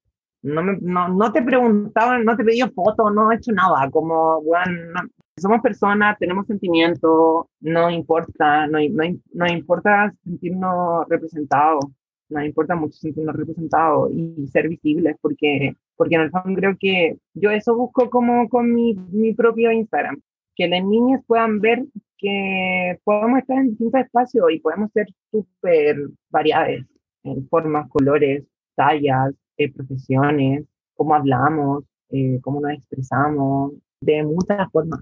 [0.43, 4.39] No, me, no, no te preguntaban, no te pedían fotos, no he hecho nada, como,
[4.39, 4.93] weón,
[5.37, 11.87] somos personas, tenemos sentimientos, no importa, no, no, no importa sentirnos representados,
[12.29, 17.19] no importa mucho sentirnos representados y ser visibles, porque, porque en el fondo creo que
[17.35, 20.21] yo eso busco como con mi, mi propio Instagram,
[20.55, 21.85] que las niñas puedan ver
[22.19, 25.97] que podemos estar en distintos espacios y podemos ser súper
[26.31, 26.85] variadas
[27.25, 30.65] en formas, colores, tallas, eh, profesiones,
[30.95, 35.01] cómo hablamos, eh, cómo nos expresamos, de muchas formas.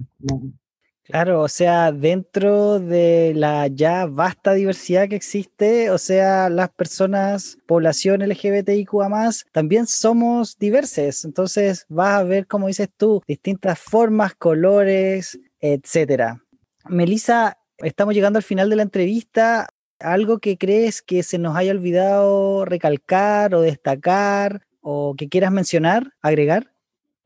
[1.04, 7.58] Claro, o sea, dentro de la ya vasta diversidad que existe, o sea, las personas,
[7.66, 11.26] población LGBTIQA más, también somos diversas.
[11.26, 16.40] Entonces vas a ver, como dices tú, distintas formas, colores, etcétera.
[16.88, 19.68] Melissa, estamos llegando al final de la entrevista.
[20.00, 26.12] ¿Algo que crees que se nos haya olvidado recalcar o destacar o que quieras mencionar,
[26.22, 26.72] agregar?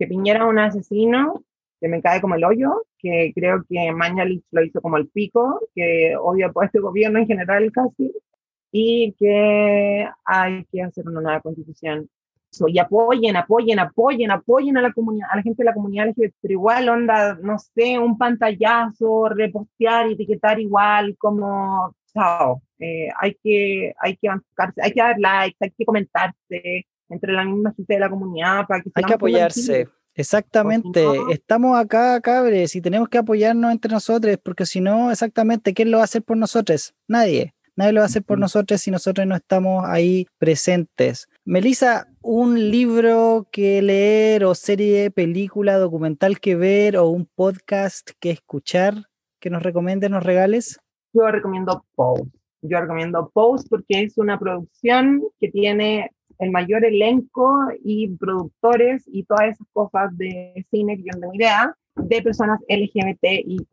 [0.01, 1.45] Que Piñera es un asesino,
[1.81, 5.61] que me cae como el hoyo, que creo que Mañalich lo hizo como el pico,
[5.75, 8.13] que odia por este gobierno en general casi,
[8.73, 12.09] y que hay que hacer una nueva constitución.
[12.67, 16.53] Y apoyen, apoyen, apoyen, apoyen a la comunidad, a la gente de la comunidad pero
[16.53, 24.17] igual onda, no sé, un pantallazo, repostear etiquetar igual, como, chao, eh, hay que, hay
[24.17, 28.67] que hay que dar likes, hay que comentarse entre la misma gente de la comunidad
[28.67, 29.89] para que hay que apoyarse.
[30.19, 35.93] Exactamente, estamos acá, cabres, y tenemos que apoyarnos entre nosotros, porque si no, exactamente, ¿quién
[35.93, 36.93] lo va a hacer por nosotros?
[37.07, 37.55] Nadie.
[37.77, 41.29] Nadie lo va a hacer por nosotros si nosotros no estamos ahí presentes.
[41.45, 48.31] Melissa, un libro que leer o serie, película, documental que ver o un podcast que
[48.31, 49.05] escuchar
[49.39, 50.81] que nos recomiendes, nos regales?
[51.13, 52.25] Yo recomiendo Pose.
[52.63, 59.25] Yo recomiendo Pose porque es una producción que tiene el mayor elenco y productores y
[59.25, 63.67] todas esas cosas de cine no tengo idea, de personas LGBTIQ+.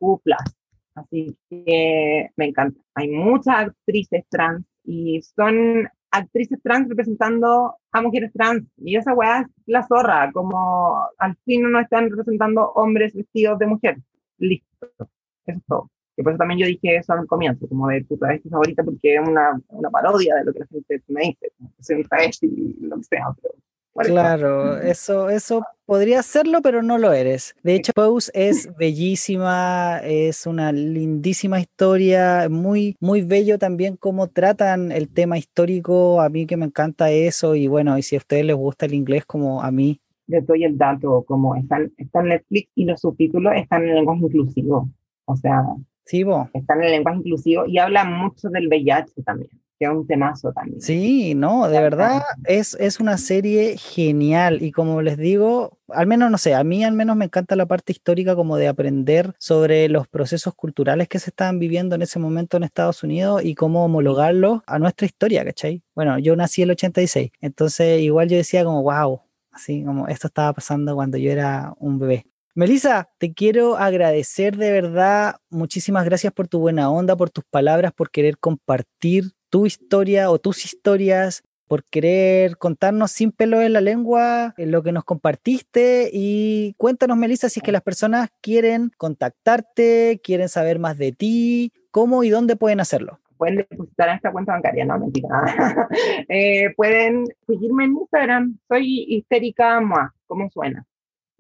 [0.96, 2.80] Así que me encanta.
[2.96, 8.64] Hay muchas actrices trans y son actrices trans representando a mujeres trans.
[8.78, 13.68] Y esa weá es la zorra, como al fin no están representando hombres vestidos de
[13.68, 13.98] mujer.
[14.38, 14.88] Listo.
[15.46, 15.90] Eso es todo.
[16.18, 19.16] Y por eso también yo dije eso al comienzo, como de tu travesti favorita, porque
[19.16, 22.98] es una, una parodia de lo que la gente me dice, soy un travesti, lo
[22.98, 23.26] que sea.
[23.94, 27.54] claro, eso, eso podría serlo, pero no lo eres.
[27.64, 34.94] De hecho, Pose es bellísima, es una lindísima historia, muy, muy bello también cómo tratan
[34.94, 36.22] el tema histórico.
[36.22, 38.94] A mí que me encanta eso, y bueno, y si a ustedes les gusta el
[38.94, 40.00] inglés como a mí.
[40.28, 44.24] Les doy el dato, como están, está en Netflix y los subtítulos están en lenguaje
[44.24, 44.90] inclusivo.
[45.26, 45.64] O sea,
[46.06, 49.50] Sí, Está en el lenguaje inclusivo y habla mucho del VIH también,
[49.80, 50.80] que es un temazo también.
[50.80, 56.30] Sí, no, de verdad es, es una serie genial y como les digo, al menos
[56.30, 59.90] no sé, a mí al menos me encanta la parte histórica como de aprender sobre
[59.90, 63.84] los procesos culturales que se estaban viviendo en ese momento en Estados Unidos y cómo
[63.84, 65.82] homologarlos a nuestra historia, ¿cachai?
[65.96, 70.54] Bueno, yo nací el 86, entonces igual yo decía como, wow, así como esto estaba
[70.54, 72.28] pasando cuando yo era un bebé.
[72.58, 75.36] Melissa, te quiero agradecer de verdad.
[75.50, 80.40] Muchísimas gracias por tu buena onda, por tus palabras, por querer compartir tu historia o
[80.40, 86.10] tus historias, por querer contarnos sin pelo en la lengua eh, lo que nos compartiste.
[86.14, 91.74] Y cuéntanos, Melissa, si es que las personas quieren contactarte, quieren saber más de ti,
[91.92, 95.28] cómo y dónde pueden hacerlo pueden depositar en esta cuenta bancaria, no, mentira.
[96.30, 100.86] eh, pueden seguirme en Instagram, soy histérica Moa, ¿cómo suena?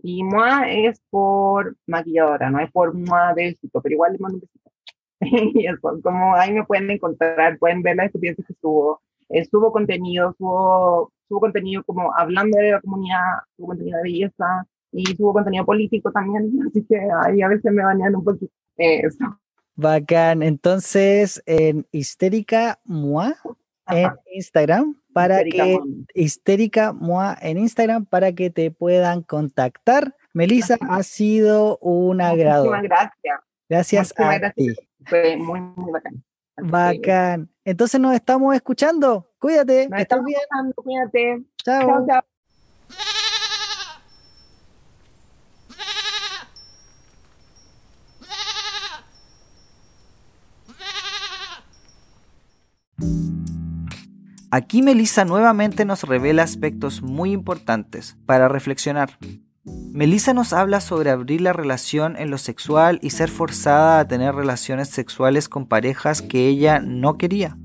[0.01, 4.37] Y MOA es por maquilladora, no es por MOA de éxito, pero igual le mando
[4.37, 4.71] un besito.
[5.59, 9.01] y eso, como ahí me pueden encontrar, pueden ver las experiencias que subo.
[9.29, 14.67] Eh, subo contenido, subo, subo contenido como hablando de la comunidad, subo contenido de belleza,
[14.95, 18.53] y subo contenido político también, así que ahí a veces me banean un poquito.
[18.77, 19.39] Eso.
[19.75, 20.41] Bacán.
[20.41, 23.35] Entonces, en Histérica Mua
[23.87, 25.79] en Instagram para que
[26.13, 30.13] Histérica Mua en Instagram para que te puedan contactar.
[30.33, 32.65] Melissa, ha sido un agrado.
[32.65, 33.39] Muchísimas gracias.
[33.69, 34.75] Gracias a ti.
[35.05, 36.21] Fue muy, muy bacán.
[36.57, 37.49] Bacán.
[37.63, 39.31] Entonces nos estamos escuchando.
[39.39, 39.87] Cuídate.
[39.87, 40.73] Nos estamos bien.
[40.75, 41.45] Cuídate.
[41.63, 41.87] chao.
[41.87, 42.21] chao, chao.
[54.55, 59.19] Aquí Melissa nuevamente nos revela aspectos muy importantes para reflexionar.
[59.65, 64.33] Melissa nos habla sobre abrir la relación en lo sexual y ser forzada a tener
[64.33, 67.57] relaciones sexuales con parejas que ella no quería.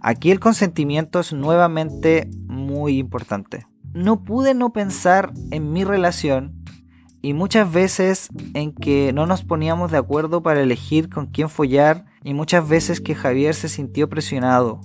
[0.00, 3.68] Aquí el consentimiento es nuevamente muy importante.
[3.92, 6.64] No pude no pensar en mi relación
[7.22, 12.06] y muchas veces en que no nos poníamos de acuerdo para elegir con quién follar
[12.24, 14.80] y muchas veces que Javier se sintió presionado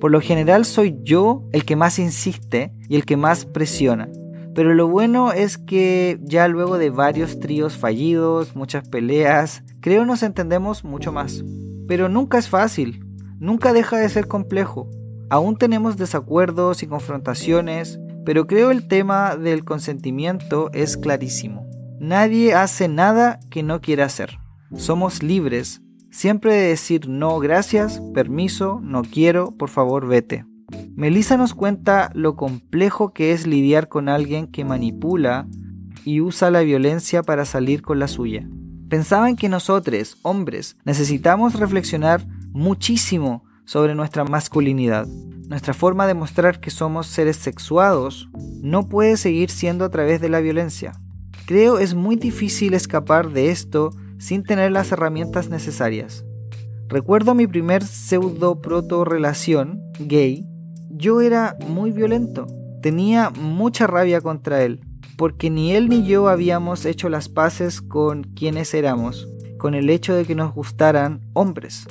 [0.00, 4.08] por lo general soy yo el que más insiste y el que más presiona.
[4.54, 10.22] Pero lo bueno es que ya luego de varios tríos fallidos, muchas peleas, creo nos
[10.22, 11.44] entendemos mucho más.
[11.86, 13.04] Pero nunca es fácil,
[13.38, 14.90] nunca deja de ser complejo.
[15.28, 21.68] Aún tenemos desacuerdos y confrontaciones, pero creo el tema del consentimiento es clarísimo.
[22.00, 24.38] Nadie hace nada que no quiera hacer.
[24.74, 30.44] Somos libres Siempre de decir no, gracias, permiso, no quiero, por favor vete.
[30.96, 35.46] Melissa nos cuenta lo complejo que es lidiar con alguien que manipula
[36.04, 38.48] y usa la violencia para salir con la suya.
[38.88, 45.06] Pensaban que nosotros, hombres, necesitamos reflexionar muchísimo sobre nuestra masculinidad.
[45.48, 48.28] Nuestra forma de mostrar que somos seres sexuados
[48.62, 50.92] no puede seguir siendo a través de la violencia.
[51.46, 56.24] Creo es muy difícil escapar de esto sin tener las herramientas necesarias.
[56.88, 60.46] Recuerdo mi primer pseudo proto relación gay.
[60.90, 62.46] Yo era muy violento.
[62.82, 64.80] Tenía mucha rabia contra él,
[65.16, 69.26] porque ni él ni yo habíamos hecho las paces con quienes éramos,
[69.58, 71.86] con el hecho de que nos gustaran hombres.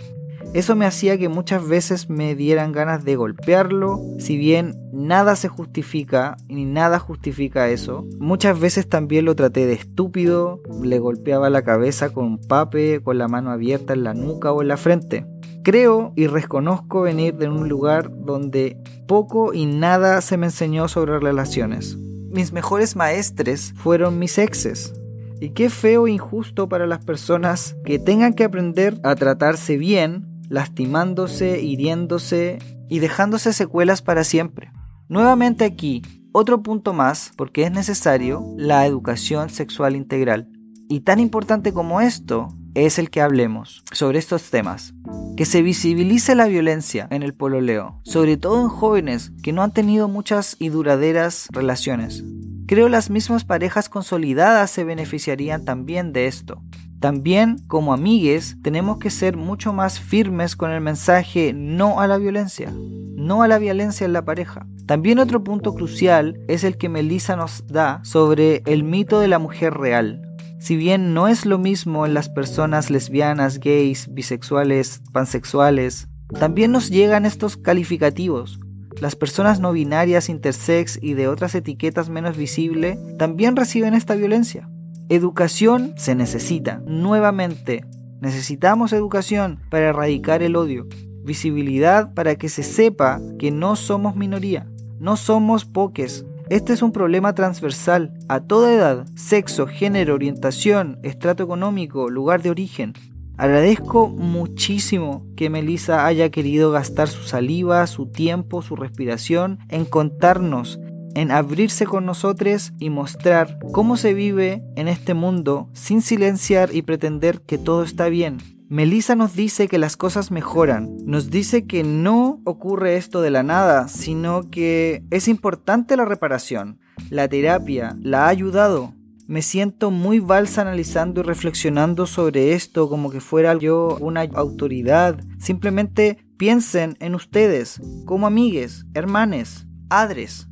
[0.53, 5.47] Eso me hacía que muchas veces me dieran ganas de golpearlo, si bien nada se
[5.47, 8.07] justifica ni nada justifica eso.
[8.17, 13.19] Muchas veces también lo traté de estúpido, le golpeaba la cabeza con un pape, con
[13.19, 15.27] la mano abierta en la nuca o en la frente.
[15.63, 18.75] Creo y reconozco venir de un lugar donde
[19.07, 21.95] poco y nada se me enseñó sobre relaciones.
[22.31, 24.93] Mis mejores maestres fueron mis exes,
[25.39, 30.28] y qué feo e injusto para las personas que tengan que aprender a tratarse bien
[30.49, 34.71] lastimándose, hiriéndose y dejándose secuelas para siempre.
[35.07, 40.49] Nuevamente aquí, otro punto más, porque es necesario la educación sexual integral.
[40.89, 44.93] Y tan importante como esto es el que hablemos sobre estos temas.
[45.37, 49.71] Que se visibilice la violencia en el pololeo, sobre todo en jóvenes que no han
[49.71, 52.23] tenido muchas y duraderas relaciones.
[52.67, 56.61] Creo las mismas parejas consolidadas se beneficiarían también de esto.
[56.99, 62.17] También como amigues tenemos que ser mucho más firmes con el mensaje no a la
[62.17, 64.67] violencia, no a la violencia en la pareja.
[64.85, 69.39] También otro punto crucial es el que Melissa nos da sobre el mito de la
[69.39, 70.21] mujer real.
[70.59, 76.89] Si bien no es lo mismo en las personas lesbianas, gays, bisexuales, pansexuales, también nos
[76.89, 78.59] llegan estos calificativos.
[78.99, 84.69] Las personas no binarias, intersex y de otras etiquetas menos visibles también reciben esta violencia.
[85.11, 86.83] Educación se necesita.
[86.85, 87.83] Nuevamente,
[88.21, 90.85] necesitamos educación para erradicar el odio.
[91.23, 94.67] Visibilidad para que se sepa que no somos minoría.
[94.99, 96.27] No somos poques.
[96.51, 102.51] Este es un problema transversal a toda edad, sexo, género, orientación, estrato económico, lugar de
[102.51, 102.93] origen.
[103.35, 110.79] Agradezco muchísimo que Melissa haya querido gastar su saliva, su tiempo, su respiración en contarnos
[111.15, 116.81] en abrirse con nosotros y mostrar cómo se vive en este mundo sin silenciar y
[116.81, 118.37] pretender que todo está bien.
[118.69, 123.41] Melissa nos dice que las cosas mejoran, nos dice que no ocurre esto de la
[123.41, 126.79] nada, sino que es importante la reparación.
[127.09, 128.93] La terapia la ha ayudado.
[129.25, 135.19] Me siento muy balsa analizando y reflexionando sobre esto como que fuera yo una autoridad.
[135.39, 140.48] Simplemente piensen en ustedes, como amigues, hermanes, adres.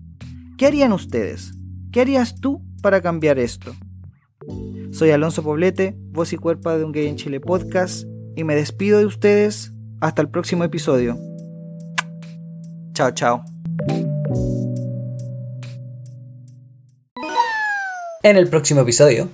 [0.58, 1.51] ¿Qué harían ustedes?
[1.91, 3.76] ¿Qué harías tú para cambiar esto?
[4.91, 8.05] Soy Alonso Poblete, voz y cuerpo de un gay en Chile podcast,
[8.36, 11.16] y me despido de ustedes hasta el próximo episodio.
[12.93, 13.43] Chao, chao.
[18.24, 19.30] En el próximo episodio.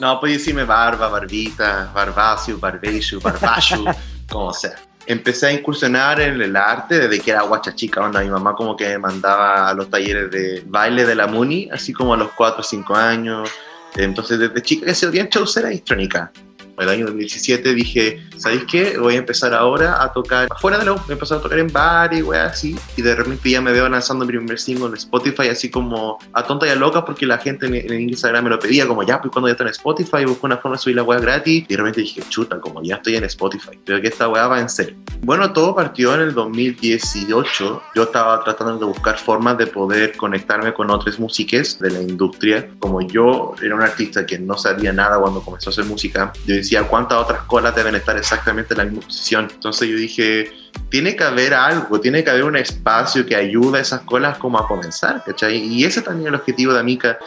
[0.00, 3.84] No, podía decirme barba, barbita, barbacio, barbeshu, barbashu,
[4.28, 4.74] como sea.
[5.06, 8.20] Empecé a incursionar en el arte desde que era guacha chica, onda.
[8.20, 11.92] Mi mamá como que me mandaba a los talleres de baile de la Muni, así
[11.92, 13.50] como a los 4 o 5 años.
[13.94, 16.32] Entonces desde chica que se bien chaucera electrónica
[16.78, 18.98] el año 2017 dije, ¿sabéis qué?
[18.98, 21.58] Voy a empezar ahora a tocar fuera de la U, voy a empezar a tocar
[21.58, 22.76] en bar y wey, así.
[22.96, 26.42] Y de repente ya me veo lanzando mi primer single en Spotify, así como a
[26.42, 29.32] tonta y a loca, porque la gente en, Instagram me lo pedía, como ya, pues
[29.32, 31.64] cuando ya está en Spotify, busco una forma de subir la weá gratis.
[31.64, 34.60] Y de repente dije, chuta, como ya estoy en Spotify, creo que esta weá va
[34.60, 34.96] en serio.
[35.22, 37.82] Bueno, todo partió en el 2018.
[37.94, 42.68] Yo estaba tratando de buscar formas de poder conectarme con otras músicas de la industria.
[42.78, 46.54] Como yo era un artista que no sabía nada cuando comenzó a hacer música, yo
[46.54, 49.48] decía cuántas otras colas deben estar exactamente en la misma posición.
[49.54, 50.50] Entonces yo dije,
[50.90, 54.58] tiene que haber algo, tiene que haber un espacio que ayude a esas colas como
[54.58, 55.56] a comenzar, ¿cachai?
[55.56, 57.18] Y ese también es el objetivo de Amica.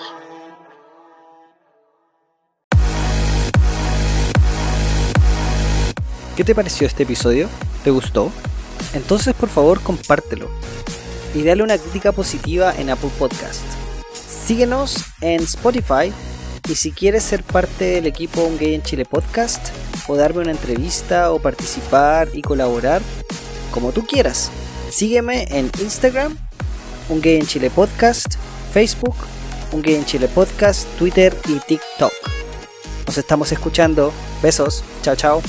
[6.36, 7.48] ¿Qué te pareció este episodio?
[7.86, 8.30] ¿Te gustó?
[8.94, 10.50] Entonces por favor compártelo
[11.34, 13.62] y dale una crítica positiva en Apple Podcast.
[14.14, 16.12] Síguenos en Spotify
[16.70, 19.70] y si quieres ser parte del equipo Un Gay en Chile Podcast,
[20.10, 23.02] o darme una entrevista o participar y colaborar,
[23.72, 24.52] como tú quieras.
[24.90, 26.36] Sígueme en Instagram,
[27.10, 28.36] Un Gay en Chile Podcast,
[28.74, 29.16] Facebook,
[29.72, 32.12] Un Gay en Chile Podcast, Twitter y TikTok.
[33.06, 34.12] Nos estamos escuchando.
[34.42, 34.84] Besos.
[35.04, 35.42] Chao, chao.